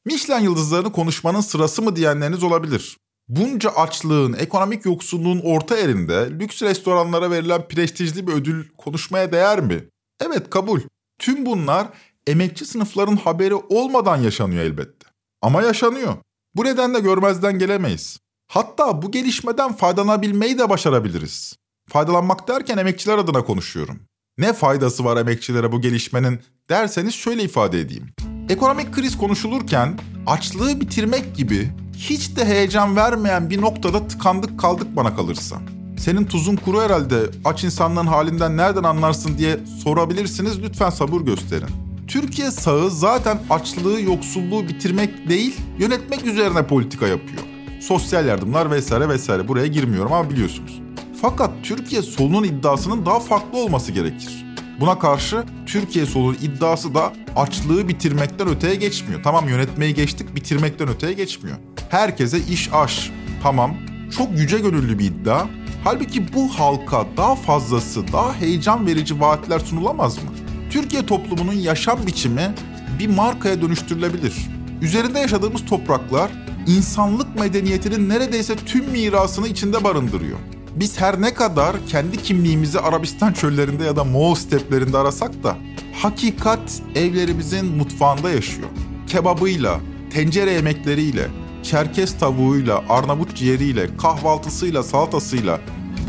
Michelin 0.05 0.43
yıldızlarını 0.43 0.91
konuşmanın 0.91 1.41
sırası 1.41 1.81
mı 1.81 1.95
diyenleriniz 1.95 2.43
olabilir. 2.43 2.97
Bunca 3.27 3.69
açlığın, 3.69 4.33
ekonomik 4.33 4.85
yoksulluğun 4.85 5.41
orta 5.43 5.77
yerinde 5.77 6.29
lüks 6.29 6.61
restoranlara 6.61 7.31
verilen 7.31 7.67
prestijli 7.67 8.27
bir 8.27 8.33
ödül 8.33 8.69
konuşmaya 8.77 9.31
değer 9.31 9.59
mi? 9.61 9.83
Evet 10.21 10.49
kabul. 10.49 10.81
Tüm 11.19 11.45
bunlar 11.45 11.87
emekçi 12.27 12.65
sınıfların 12.65 13.15
haberi 13.15 13.55
olmadan 13.55 14.17
yaşanıyor 14.17 14.63
elbette. 14.63 15.07
Ama 15.41 15.61
yaşanıyor. 15.61 16.13
Bu 16.55 16.63
nedenle 16.63 16.99
görmezden 16.99 17.59
gelemeyiz. 17.59 18.19
Hatta 18.47 19.01
bu 19.01 19.11
gelişmeden 19.11 19.73
faydalanabilmeyi 19.73 20.57
de 20.57 20.69
başarabiliriz. 20.69 21.55
Faydalanmak 21.89 22.47
derken 22.47 22.77
emekçiler 22.77 23.17
adına 23.17 23.43
konuşuyorum. 23.43 23.99
Ne 24.37 24.53
faydası 24.53 25.05
var 25.05 25.17
emekçilere 25.17 25.71
bu 25.71 25.81
gelişmenin 25.81 26.39
derseniz 26.69 27.13
şöyle 27.13 27.43
ifade 27.43 27.79
edeyim. 27.79 28.09
Ekonomik 28.49 28.93
kriz 28.93 29.17
konuşulurken 29.17 29.99
açlığı 30.27 30.81
bitirmek 30.81 31.35
gibi 31.35 31.71
hiç 31.97 32.35
de 32.35 32.45
heyecan 32.45 32.95
vermeyen 32.95 33.49
bir 33.49 33.61
noktada 33.61 34.07
tıkandık 34.07 34.59
kaldık 34.59 34.87
bana 34.95 35.15
kalırsa. 35.15 35.55
Senin 35.97 36.25
tuzun 36.25 36.55
kuru 36.55 36.81
herhalde 36.81 37.19
aç 37.45 37.63
insanların 37.63 38.07
halinden 38.07 38.57
nereden 38.57 38.83
anlarsın 38.83 39.37
diye 39.37 39.59
sorabilirsiniz 39.83 40.61
lütfen 40.61 40.89
sabır 40.89 41.21
gösterin. 41.21 41.69
Türkiye 42.07 42.51
sağı 42.51 42.91
zaten 42.91 43.39
açlığı, 43.49 44.01
yoksulluğu 44.01 44.67
bitirmek 44.67 45.29
değil, 45.29 45.55
yönetmek 45.79 46.25
üzerine 46.25 46.67
politika 46.67 47.07
yapıyor. 47.07 47.41
Sosyal 47.81 48.25
yardımlar 48.25 48.71
vesaire 48.71 49.09
vesaire 49.09 49.47
buraya 49.47 49.67
girmiyorum 49.67 50.13
ama 50.13 50.29
biliyorsunuz. 50.29 50.81
Fakat 51.21 51.51
Türkiye 51.63 52.01
solunun 52.01 52.43
iddiasının 52.43 53.05
daha 53.05 53.19
farklı 53.19 53.57
olması 53.57 53.91
gerekir. 53.91 54.45
Buna 54.79 54.99
karşı 54.99 55.43
Türkiye 55.65 56.05
solunun 56.05 56.37
iddiası 56.41 56.95
da 56.95 57.13
açlığı 57.35 57.87
bitirmekten 57.87 58.47
öteye 58.47 58.75
geçmiyor. 58.75 59.23
Tamam 59.23 59.49
yönetmeyi 59.49 59.93
geçtik 59.93 60.35
bitirmekten 60.35 60.87
öteye 60.87 61.13
geçmiyor. 61.13 61.57
Herkese 61.93 62.39
iş 62.39 62.69
aş. 62.73 63.11
Tamam 63.43 63.73
çok 64.17 64.31
yüce 64.37 64.59
gönüllü 64.59 64.99
bir 64.99 65.05
iddia. 65.05 65.45
Halbuki 65.83 66.33
bu 66.33 66.59
halka 66.59 67.05
daha 67.17 67.35
fazlası, 67.35 68.13
daha 68.13 68.35
heyecan 68.35 68.87
verici 68.87 69.19
vaatler 69.19 69.59
sunulamaz 69.59 70.17
mı? 70.17 70.29
Türkiye 70.69 71.05
toplumunun 71.05 71.53
yaşam 71.53 72.07
biçimi 72.07 72.53
bir 72.99 73.07
markaya 73.07 73.61
dönüştürülebilir. 73.61 74.33
Üzerinde 74.81 75.19
yaşadığımız 75.19 75.65
topraklar 75.65 76.31
insanlık 76.67 77.39
medeniyetinin 77.39 78.09
neredeyse 78.09 78.55
tüm 78.55 78.89
mirasını 78.89 79.47
içinde 79.47 79.83
barındırıyor. 79.83 80.39
Biz 80.75 81.01
her 81.01 81.21
ne 81.21 81.33
kadar 81.33 81.75
kendi 81.87 82.17
kimliğimizi 82.17 82.79
Arabistan 82.79 83.33
çöllerinde 83.33 83.83
ya 83.83 83.95
da 83.95 84.03
Moğol 84.03 84.35
steplerinde 84.35 84.97
arasak 84.97 85.43
da 85.43 85.57
hakikat 86.01 86.81
evlerimizin 86.95 87.65
mutfağında 87.65 88.29
yaşıyor. 88.29 88.69
Kebabıyla, 89.07 89.79
tencere 90.13 90.51
yemekleriyle, 90.51 91.27
Çerkez 91.63 92.17
tavuğuyla, 92.17 92.83
Arnavut 92.89 93.35
ciğeriyle, 93.35 93.97
kahvaltısıyla, 93.97 94.83
salatasıyla 94.83 95.59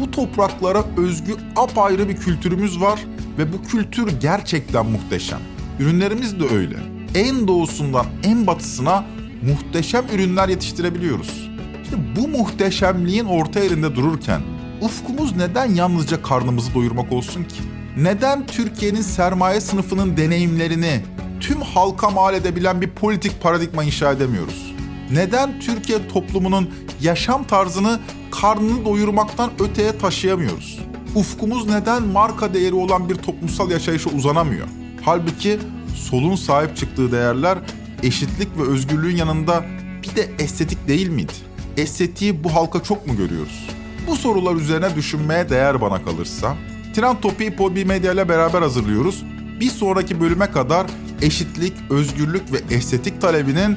bu 0.01 0.11
topraklara 0.11 0.85
özgü 0.97 1.37
apayrı 1.57 2.09
bir 2.09 2.17
kültürümüz 2.17 2.81
var 2.81 3.01
ve 3.39 3.53
bu 3.53 3.63
kültür 3.63 4.21
gerçekten 4.21 4.87
muhteşem. 4.87 5.41
Ürünlerimiz 5.81 6.41
de 6.41 6.55
öyle. 6.55 6.77
En 7.15 7.49
doğusundan 7.49 8.07
en 8.25 8.47
batısına 8.47 9.05
muhteşem 9.43 10.05
ürünler 10.15 10.49
yetiştirebiliyoruz. 10.49 11.51
İşte 11.83 11.97
bu 12.17 12.29
muhteşemliğin 12.29 13.25
orta 13.25 13.61
yerinde 13.61 13.95
dururken 13.95 14.43
ufkumuz 14.81 15.37
neden 15.37 15.75
yalnızca 15.75 16.23
karnımızı 16.23 16.75
doyurmak 16.75 17.13
olsun 17.13 17.45
ki? 17.45 17.61
Neden 17.97 18.47
Türkiye'nin 18.47 19.03
sermaye 19.03 19.61
sınıfının 19.61 20.17
deneyimlerini 20.17 21.01
tüm 21.41 21.61
halka 21.61 22.11
mal 22.11 22.35
edebilen 22.35 22.81
bir 22.81 22.91
politik 22.91 23.43
paradigma 23.43 23.85
inşa 23.85 24.13
edemiyoruz? 24.13 24.74
Neden 25.13 25.61
Türkiye 25.61 26.09
toplumunun 26.09 26.71
yaşam 27.01 27.45
tarzını 27.45 28.01
karnını 28.31 28.85
doyurmaktan 28.85 29.51
öteye 29.61 29.99
taşıyamıyoruz? 29.99 30.81
Ufkumuz 31.15 31.67
neden 31.67 32.03
marka 32.03 32.55
değeri 32.55 32.75
olan 32.75 33.09
bir 33.09 33.15
toplumsal 33.15 33.71
yaşayışa 33.71 34.11
uzanamıyor? 34.11 34.67
Halbuki 35.03 35.59
solun 35.95 36.35
sahip 36.35 36.77
çıktığı 36.77 37.13
değerler 37.13 37.59
eşitlik 38.03 38.59
ve 38.59 38.63
özgürlüğün 38.63 39.17
yanında 39.17 39.65
bir 40.03 40.17
de 40.17 40.31
estetik 40.39 40.89
değil 40.89 41.09
miydi? 41.09 41.33
Estetiği 41.77 42.45
bu 42.45 42.55
halka 42.55 42.83
çok 42.83 43.07
mu 43.07 43.17
görüyoruz? 43.17 43.67
Bu 44.07 44.17
sorular 44.17 44.55
üzerine 44.55 44.95
düşünmeye 44.97 45.51
değer 45.51 45.81
bana 45.81 46.05
kalırsa. 46.05 46.57
Trend 46.95 47.17
Topi'yi 47.23 47.57
Podbi 47.57 47.85
Medya 47.85 48.13
ile 48.13 48.29
beraber 48.29 48.63
hazırlıyoruz. 48.63 49.25
Bir 49.61 49.71
sonraki 49.71 50.21
bölüme 50.21 50.51
kadar 50.51 50.87
eşitlik, 51.23 51.73
özgürlük 51.91 52.53
ve 52.53 52.75
estetik 52.75 53.21
talebinin 53.21 53.77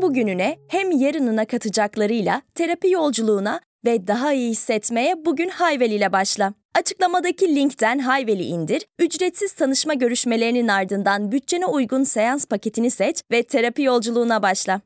bugününe 0.11 0.57
hem 0.67 0.91
yarınına 0.91 1.45
katacaklarıyla 1.45 2.41
terapi 2.55 2.89
yolculuğuna 2.89 3.61
ve 3.85 4.07
daha 4.07 4.33
iyi 4.33 4.49
hissetmeye 4.49 5.25
bugün 5.25 5.49
Hayvel 5.49 5.91
ile 5.91 6.11
başla. 6.11 6.53
Açıklamadaki 6.75 7.55
linkten 7.55 7.99
Hayvel'i 7.99 8.43
indir, 8.43 8.85
ücretsiz 8.99 9.53
tanışma 9.53 9.93
görüşmelerinin 9.93 10.67
ardından 10.67 11.31
bütçene 11.31 11.65
uygun 11.65 12.03
seans 12.03 12.45
paketini 12.45 12.91
seç 12.91 13.21
ve 13.31 13.43
terapi 13.43 13.81
yolculuğuna 13.81 14.41
başla. 14.41 14.81